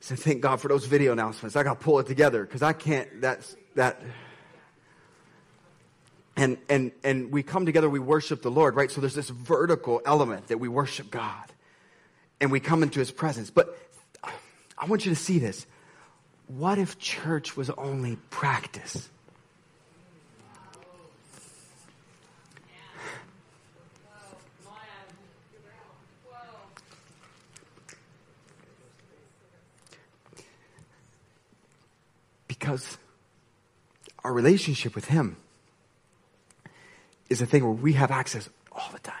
[0.00, 1.54] Said, thank God for those video announcements.
[1.54, 4.02] I got to pull it together because I can't, that's, that.
[6.36, 8.90] And, and, and we come together, we worship the Lord, right?
[8.90, 11.52] So there's this vertical element that we worship God
[12.40, 13.50] and we come into his presence.
[13.50, 13.76] But
[14.78, 15.66] I want you to see this.
[16.46, 19.08] What if church was only practice?
[32.46, 32.98] Because
[34.24, 35.36] our relationship with him
[37.28, 39.14] is a thing where we have access all the time.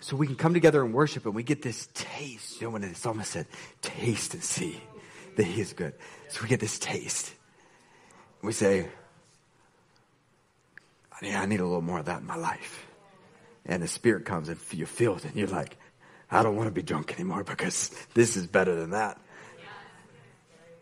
[0.00, 2.60] So we can come together and worship and we get this taste.
[2.60, 3.46] You know, when the psalmist said,
[3.82, 4.80] taste and see
[5.36, 5.94] that he is good.
[6.28, 7.32] So we get this taste.
[8.42, 8.88] We say,
[11.22, 12.86] yeah, I need a little more of that in my life.
[13.66, 15.76] And the spirit comes and you feel it and you're like,
[16.30, 19.20] I don't want to be drunk anymore because this is better than that.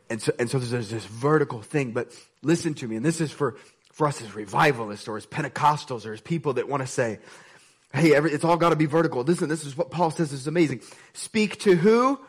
[0.08, 3.32] And so, and so there's this vertical thing, but listen to me, and this is
[3.32, 3.56] for,
[3.92, 7.18] for us as revivalists or as Pentecostals or as people that want to say,
[7.92, 9.22] hey, every, it's all got to be vertical.
[9.22, 10.82] Listen, this is what Paul says is amazing.
[11.12, 12.20] Speak to who?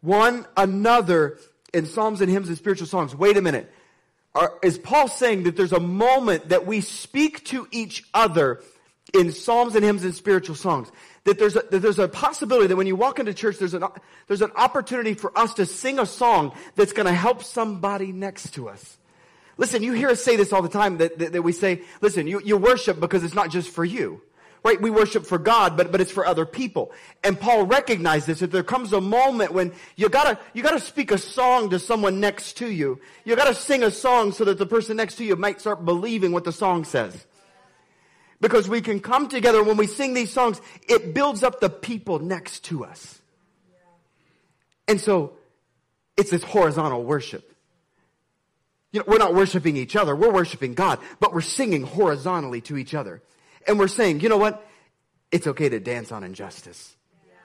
[0.00, 1.38] One another
[1.72, 3.14] in psalms and hymns and spiritual songs.
[3.14, 3.72] Wait a minute.
[4.34, 8.62] Are, is Paul saying that there's a moment that we speak to each other
[9.14, 10.90] in psalms and hymns and spiritual songs?
[11.24, 13.84] That there's a, that there's a possibility that when you walk into church, there's an,
[14.26, 18.54] there's an opportunity for us to sing a song that's going to help somebody next
[18.54, 18.98] to us.
[19.58, 22.26] Listen, you hear us say this all the time that, that, that we say, listen,
[22.26, 24.22] you, you worship because it's not just for you.
[24.64, 24.80] Right?
[24.80, 26.92] We worship for God, but, but it's for other people.
[27.24, 31.10] And Paul recognized this, that there comes a moment when you gotta, you gotta speak
[31.10, 33.00] a song to someone next to you.
[33.24, 36.30] You gotta sing a song so that the person next to you might start believing
[36.30, 37.26] what the song says.
[38.40, 42.18] Because we can come together when we sing these songs, it builds up the people
[42.20, 43.20] next to us.
[44.88, 45.34] And so
[46.16, 47.48] it's this horizontal worship.
[48.92, 52.76] You know, we're not worshiping each other, we're worshiping God, but we're singing horizontally to
[52.76, 53.22] each other.
[53.66, 54.66] And we're saying, you know what?
[55.30, 56.94] It's okay to dance on injustice.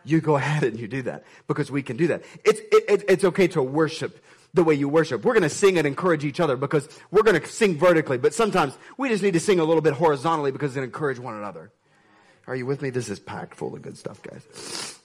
[0.03, 2.23] You go ahead and you do that because we can do that.
[2.43, 5.23] It's, it, it- it's okay to worship the way you worship.
[5.23, 8.33] We're going to sing and encourage each other because we're going to sing vertically, but
[8.33, 11.71] sometimes we just need to sing a little bit horizontally because it encourage one another.
[12.47, 12.89] Are you with me?
[12.89, 14.97] This is packed full of good stuff, guys.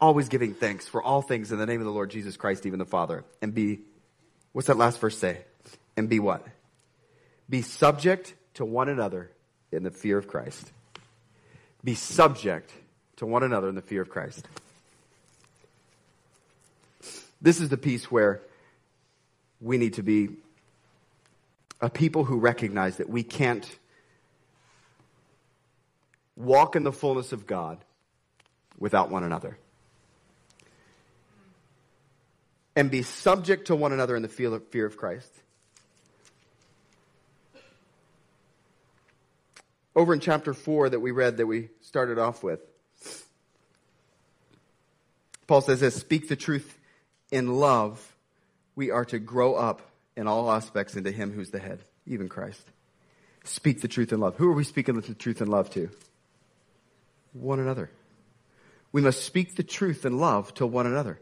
[0.00, 2.78] Always giving thanks for all things in the name of the Lord Jesus Christ, even
[2.78, 3.24] the Father.
[3.42, 3.80] And be,
[4.52, 5.38] what's that last verse say?
[5.96, 6.46] And be what?
[7.50, 9.30] Be subject to one another
[9.70, 10.72] in the fear of Christ.
[11.84, 12.72] Be subject
[13.16, 14.46] to one another in the fear of Christ.
[17.40, 18.42] This is the piece where
[19.60, 20.30] we need to be
[21.80, 23.78] a people who recognize that we can't
[26.36, 27.78] walk in the fullness of God
[28.76, 29.56] without one another.
[32.74, 35.32] And be subject to one another in the fear of Christ.
[39.98, 42.60] Over in chapter 4 that we read that we started off with,
[45.48, 46.78] Paul says this Speak the truth
[47.32, 48.14] in love,
[48.76, 49.82] we are to grow up
[50.16, 52.62] in all aspects into Him who's the head, even Christ.
[53.42, 54.36] Speak the truth in love.
[54.36, 55.90] Who are we speaking the truth in love to?
[57.32, 57.90] One another.
[58.92, 61.18] We must speak the truth in love to one another.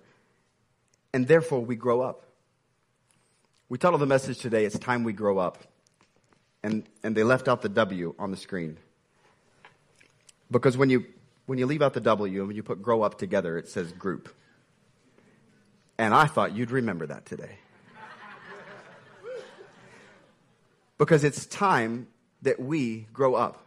[1.14, 2.26] And therefore, we grow up.
[3.70, 5.62] We titled the message today, It's Time We Grow Up.
[6.62, 8.78] And, and they left out the W on the screen.
[10.50, 11.06] Because when you,
[11.46, 13.92] when you leave out the W and when you put grow up together, it says
[13.92, 14.34] group.
[15.98, 17.58] And I thought you'd remember that today.
[20.98, 22.06] because it's time
[22.42, 23.62] that we grow up.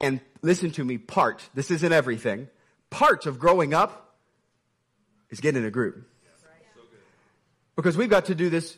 [0.00, 2.48] And listen to me, part, this isn't everything.
[2.90, 4.16] Part of growing up
[5.30, 6.06] is getting in a group.
[7.74, 8.76] Because we've got to do this,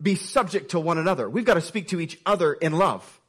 [0.00, 1.28] be subject to one another.
[1.28, 3.20] We've got to speak to each other in love.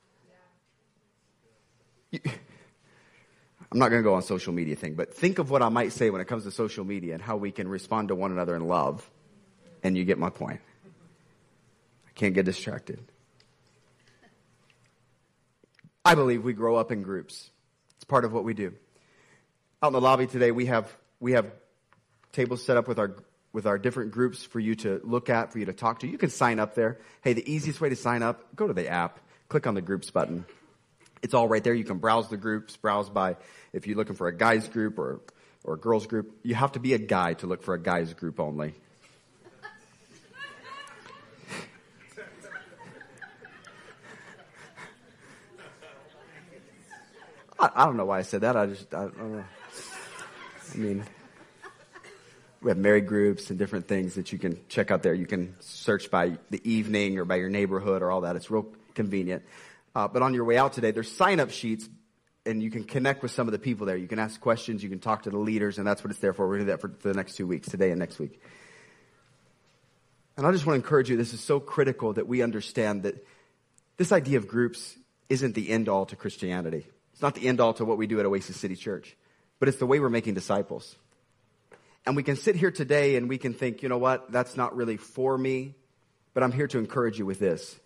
[3.72, 5.93] I'm not going to go on social media thing, but think of what I might
[5.93, 8.55] say when it comes to social media and how we can respond to one another
[8.55, 9.07] in love.
[9.84, 10.59] And you get my point.
[12.07, 12.99] I can't get distracted.
[16.03, 17.49] I believe we grow up in groups.
[17.97, 18.74] It's part of what we do.
[19.84, 21.51] Out in the lobby today, we have we have
[22.32, 23.15] tables set up with our
[23.51, 26.07] with our different groups for you to look at, for you to talk to.
[26.07, 26.99] You can sign up there.
[27.21, 30.11] Hey, the easiest way to sign up, go to the app, click on the groups
[30.11, 30.45] button.
[31.21, 31.73] It's all right there.
[31.73, 33.35] You can browse the groups, browse by
[33.73, 35.21] if you're looking for a guys group or
[35.63, 36.39] or a girls group.
[36.43, 38.73] You have to be a guy to look for a guys group only.
[47.59, 48.55] I, I don't know why I said that.
[48.55, 49.43] I just I don't know.
[50.73, 51.03] I mean,
[52.62, 55.14] we have married groups and different things that you can check out there.
[55.14, 58.36] You can search by the evening or by your neighborhood or all that.
[58.36, 59.43] It's real convenient.
[59.95, 61.88] Uh, but on your way out today, there's sign up sheets
[62.45, 63.95] and you can connect with some of the people there.
[63.95, 66.34] You can ask questions, you can talk to the leaders, and that's what it's there
[66.34, 66.47] for.
[66.47, 68.41] We're going to do that for the next two weeks, today and next week.
[70.38, 73.26] And I just want to encourage you this is so critical that we understand that
[73.97, 74.97] this idea of groups
[75.28, 76.88] isn't the end all to Christianity.
[77.14, 79.16] It's not the end all to what we do at Oasis City Church,
[79.60, 80.95] but it's the way we're making disciples.
[82.05, 84.75] And we can sit here today and we can think, you know what, that's not
[84.75, 85.75] really for me,
[86.33, 87.79] but I'm here to encourage you with this.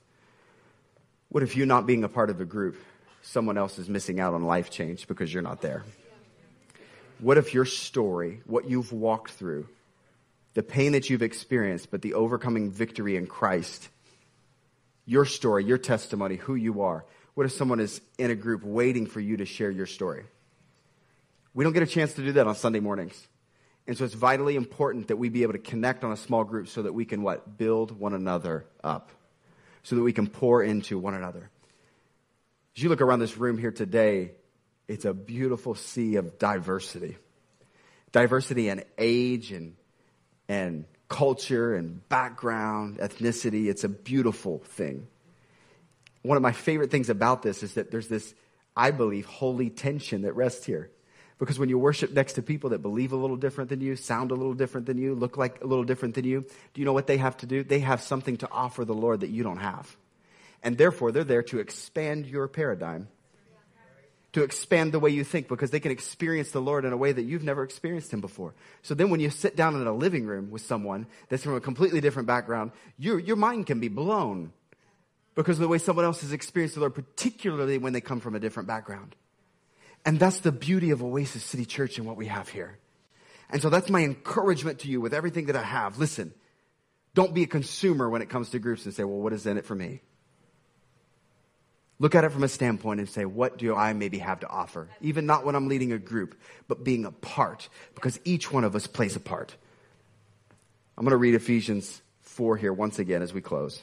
[1.29, 2.77] What if you not being a part of a group,
[3.21, 5.83] someone else is missing out on life change because you're not there?
[7.19, 9.67] What if your story, what you've walked through,
[10.53, 13.89] the pain that you've experienced, but the overcoming victory in Christ,
[15.05, 19.07] your story, your testimony, who you are, what if someone is in a group waiting
[19.07, 20.25] for you to share your story?
[21.53, 23.27] We don't get a chance to do that on Sunday mornings.
[23.85, 26.69] And so it's vitally important that we be able to connect on a small group
[26.69, 27.57] so that we can what?
[27.57, 29.11] Build one another up.
[29.83, 31.49] So that we can pour into one another.
[32.77, 34.31] As you look around this room here today,
[34.87, 37.17] it's a beautiful sea of diversity.
[38.13, 39.75] Diversity in age and,
[40.47, 43.67] and culture and background, ethnicity.
[43.67, 45.07] It's a beautiful thing.
[46.21, 48.33] One of my favorite things about this is that there's this,
[48.77, 50.89] I believe, holy tension that rests here.
[51.43, 54.31] Because when you worship next to people that believe a little different than you, sound
[54.31, 56.93] a little different than you, look like a little different than you, do you know
[56.93, 57.65] what they have to do?
[57.65, 59.93] They have something to offer the Lord that you don't have.
[60.63, 63.09] And therefore, they're there to expand your paradigm,
[64.31, 67.11] to expand the way you think, because they can experience the Lord in a way
[67.11, 68.53] that you've never experienced Him before.
[68.81, 71.59] So then when you sit down in a living room with someone that's from a
[71.59, 74.53] completely different background, your, your mind can be blown
[75.35, 78.33] because of the way someone else has experienced the Lord, particularly when they come from
[78.33, 79.17] a different background.
[80.05, 82.77] And that's the beauty of Oasis City Church and what we have here.
[83.49, 85.97] And so that's my encouragement to you with everything that I have.
[85.97, 86.33] Listen,
[87.13, 89.57] don't be a consumer when it comes to groups and say, well, what is in
[89.57, 90.01] it for me?
[91.99, 94.89] Look at it from a standpoint and say, what do I maybe have to offer?
[94.99, 96.35] Even not when I'm leading a group,
[96.67, 99.55] but being a part, because each one of us plays a part.
[100.97, 103.81] I'm going to read Ephesians 4 here once again as we close.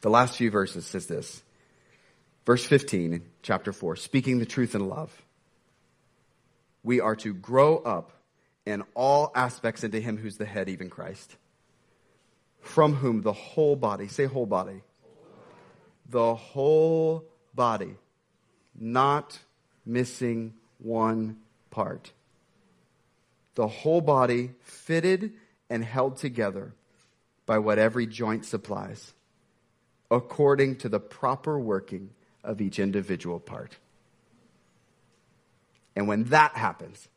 [0.00, 1.42] The last few verses says this.
[2.48, 5.12] Verse 15 chapter 4, speaking the truth in love.
[6.82, 8.12] We are to grow up
[8.64, 11.36] in all aspects into him who's the head, even Christ,
[12.62, 14.80] from whom the whole body, say whole body,
[16.08, 17.96] the whole body,
[18.74, 19.38] not
[19.84, 21.36] missing one
[21.68, 22.12] part.
[23.56, 25.34] The whole body fitted
[25.68, 26.72] and held together
[27.44, 29.12] by what every joint supplies,
[30.10, 32.08] according to the proper working
[32.44, 33.76] of each individual part.
[35.96, 37.08] And when that happens,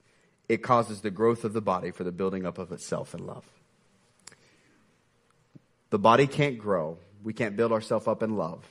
[0.49, 3.45] it causes the growth of the body for the building up of itself in love.
[5.91, 8.65] The body can't grow, we can't build ourselves up in love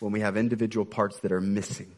[0.00, 1.94] when we have individual parts that are missing.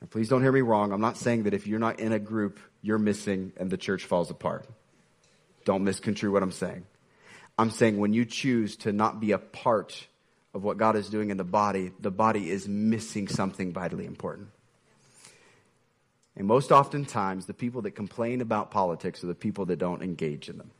[0.00, 0.92] Now, please don't hear me wrong.
[0.92, 4.04] I'm not saying that if you're not in a group, you're missing and the church
[4.04, 4.66] falls apart.
[5.64, 6.86] Don't misconstrue what I'm saying.
[7.58, 10.06] I'm saying when you choose to not be a part
[10.52, 14.48] of what God is doing in the body, the body is missing something vitally important.
[16.36, 20.48] And most oftentimes, the people that complain about politics are the people that don't engage
[20.48, 20.70] in them.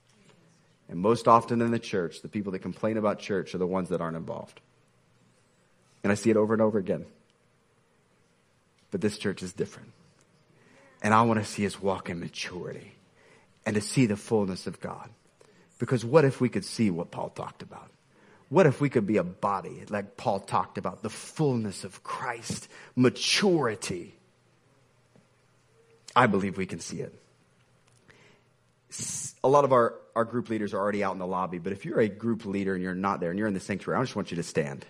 [0.88, 3.90] And most often in the church, the people that complain about church are the ones
[3.90, 4.60] that aren't involved.
[6.02, 7.06] And I see it over and over again.
[8.90, 9.92] But this church is different.
[11.02, 12.92] And I want to see us walk in maturity
[13.64, 15.08] and to see the fullness of God.
[15.78, 17.90] Because what if we could see what Paul talked about?
[18.50, 22.68] What if we could be a body like Paul talked about, the fullness of Christ,
[22.96, 24.16] maturity?
[26.16, 27.14] I believe we can see it.
[29.44, 31.84] A lot of our, our group leaders are already out in the lobby, but if
[31.84, 34.16] you're a group leader and you're not there and you're in the sanctuary, I just
[34.16, 34.84] want you to stand.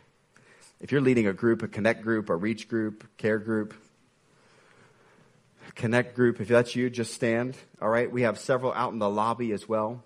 [0.81, 3.75] If you're leading a group, a connect group, a reach group, care group,
[5.75, 7.59] connect group, if that's you, just stand.
[7.83, 8.11] All right.
[8.11, 10.03] We have several out in the lobby as well.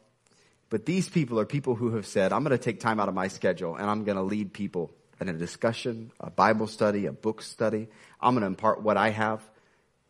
[0.70, 3.14] But these people are people who have said, I'm going to take time out of
[3.14, 4.90] my schedule and I'm going to lead people
[5.20, 7.88] in a discussion, a Bible study, a book study.
[8.20, 9.42] I'm going to impart what I have,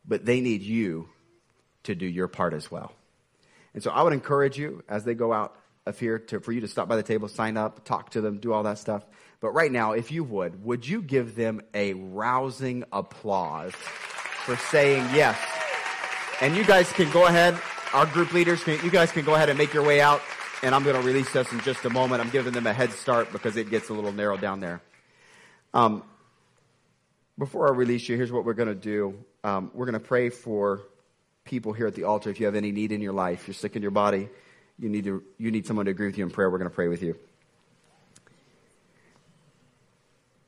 [0.07, 1.09] but they need you
[1.85, 2.93] to do your part as well.
[3.75, 6.63] And so I would encourage you as they go out of here to, for you
[6.63, 9.05] to stop by the table, sign up, talk to them, do all that stuff.
[9.41, 15.03] But right now, if you would, would you give them a rousing applause for saying
[15.15, 15.39] yes?
[16.41, 17.61] And you guys can go ahead,
[17.93, 20.23] our group leaders, you guys can go ahead and make your way out.
[20.65, 22.23] And I'm going to release this in just a moment.
[22.23, 24.81] I'm giving them a head start because it gets a little narrow down there.
[25.75, 26.03] Um,
[27.39, 29.15] before I release you, here's what we're going to do.
[29.45, 30.81] Um, we're going to pray for
[31.45, 32.31] people here at the altar.
[32.31, 34.31] If you have any need in your life, you're sick in your body,
[34.79, 36.49] you need to you need someone to agree with you in prayer.
[36.49, 37.15] We're going to pray with you.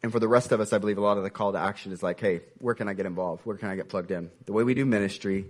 [0.03, 1.93] And for the rest of us, I believe a lot of the call to action
[1.93, 3.45] is like, hey, where can I get involved?
[3.45, 4.31] Where can I get plugged in?
[4.47, 5.45] The way we do ministry,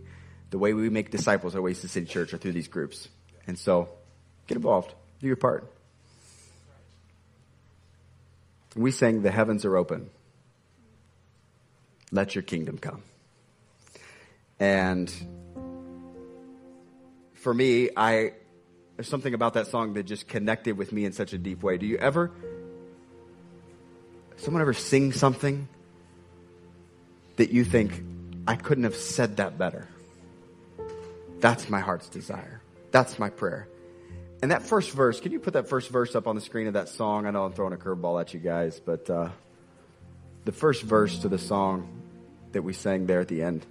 [0.50, 3.08] the way we make disciples at Oasis City Church are through these groups.
[3.46, 3.90] And so
[4.46, 4.94] Get involved.
[5.20, 5.72] Do your part.
[8.74, 10.10] We sang, The heavens are open.
[12.12, 13.02] Let your kingdom come.
[14.60, 15.12] And
[17.34, 18.32] for me, I
[18.96, 21.76] there's something about that song that just connected with me in such a deep way.
[21.76, 22.30] Do you ever
[24.36, 25.68] someone ever sing something
[27.36, 28.02] that you think
[28.46, 29.88] I couldn't have said that better?
[31.40, 32.62] That's my heart's desire.
[32.90, 33.68] That's my prayer.
[34.42, 36.74] And that first verse, can you put that first verse up on the screen of
[36.74, 37.26] that song?
[37.26, 39.30] I know I'm throwing a curveball at you guys, but uh,
[40.44, 42.02] the first verse to the song
[42.52, 43.64] that we sang there at the end.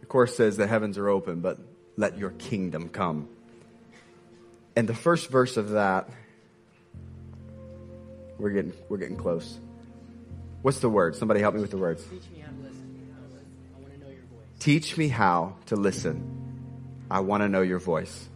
[0.00, 1.58] The chorus says, The heavens are open, but
[1.96, 3.28] let your kingdom come.
[4.76, 6.08] And the first verse of that,
[8.38, 9.58] we're getting, we're getting close.
[10.62, 11.16] What's the word?
[11.16, 12.04] Somebody help me with the words.
[12.04, 13.16] Teach me how to listen.
[13.74, 14.46] I want to know your voice.
[14.60, 17.04] Teach me how to listen.
[17.10, 18.28] I want to know your voice.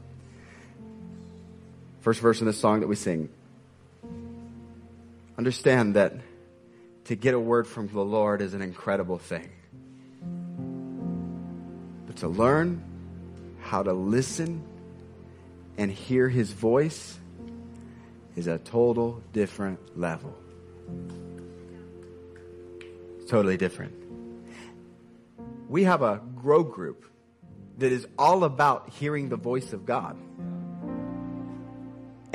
[2.07, 3.29] First verse in the song that we sing.
[5.37, 6.13] Understand that
[7.07, 9.51] to get a word from the Lord is an incredible thing.
[12.07, 12.81] But to learn
[13.61, 14.63] how to listen
[15.79, 17.19] and hear his voice
[18.37, 20.33] is a total different level.
[23.27, 23.95] Totally different.
[25.69, 27.05] We have a grow group
[27.79, 30.17] that is all about hearing the voice of God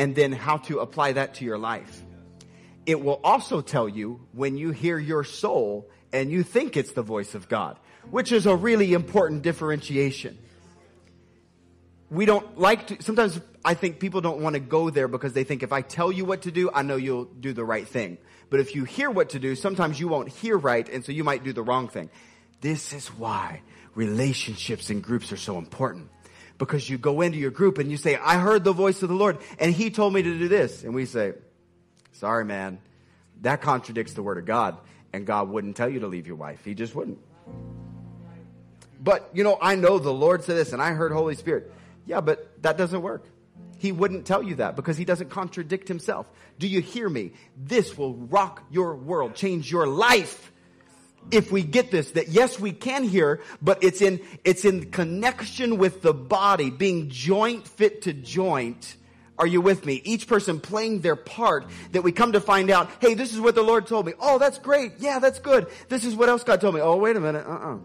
[0.02, 2.02] and then how to apply that to your life.
[2.88, 7.04] It will also tell you when you hear your soul and you think it's the
[7.04, 7.78] voice of God,
[8.10, 10.40] which is a really important differentiation.
[12.10, 15.44] We don't like to, sometimes I think people don't want to go there because they
[15.44, 18.18] think if I tell you what to do, I know you'll do the right thing.
[18.50, 21.24] But if you hear what to do, sometimes you won't hear right, and so you
[21.24, 22.10] might do the wrong thing.
[22.60, 23.62] This is why
[23.94, 26.10] relationships and groups are so important.
[26.62, 29.16] Because you go into your group and you say, I heard the voice of the
[29.16, 30.84] Lord, and He told me to do this.
[30.84, 31.34] And we say,
[32.12, 32.78] Sorry, man.
[33.42, 34.78] That contradicts the Word of God,
[35.12, 36.64] and God wouldn't tell you to leave your wife.
[36.64, 37.18] He just wouldn't.
[39.04, 41.74] But, you know, I know the Lord said this, and I heard Holy Spirit.
[42.06, 43.26] Yeah, but that doesn't work.
[43.80, 46.28] He wouldn't tell you that because he doesn't contradict himself.
[46.60, 47.32] Do you hear me?
[47.58, 50.51] This will rock your world, change your life.
[51.30, 55.78] If we get this, that yes, we can hear, but it's in, it's in connection
[55.78, 58.98] with the body, being joint fit to joint.
[59.38, 60.02] Are you with me?
[60.04, 63.56] Each person playing their part that we come to find out, hey, this is what
[63.56, 64.14] the Lord told me.
[64.20, 64.94] Oh, that's great.
[65.00, 65.68] Yeah, that's good.
[65.90, 66.82] This is what else God told me.
[66.82, 67.46] Oh, wait a minute.
[67.48, 67.78] Uh-uh.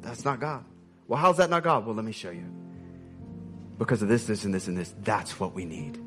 [0.00, 0.64] That's not God.
[1.06, 1.86] Well, how's that not God?
[1.86, 2.46] Well, let me show you
[3.78, 4.94] because of this, this, and this, and this.
[5.02, 6.00] That's what we need.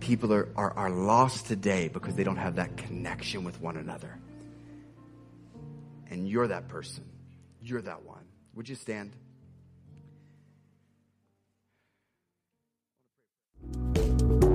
[0.00, 4.18] People are, are, are lost today because they don't have that connection with one another.
[6.10, 7.04] And you're that person.
[7.62, 8.24] You're that one.
[8.54, 9.12] Would you stand?
[13.72, 14.49] Thank you.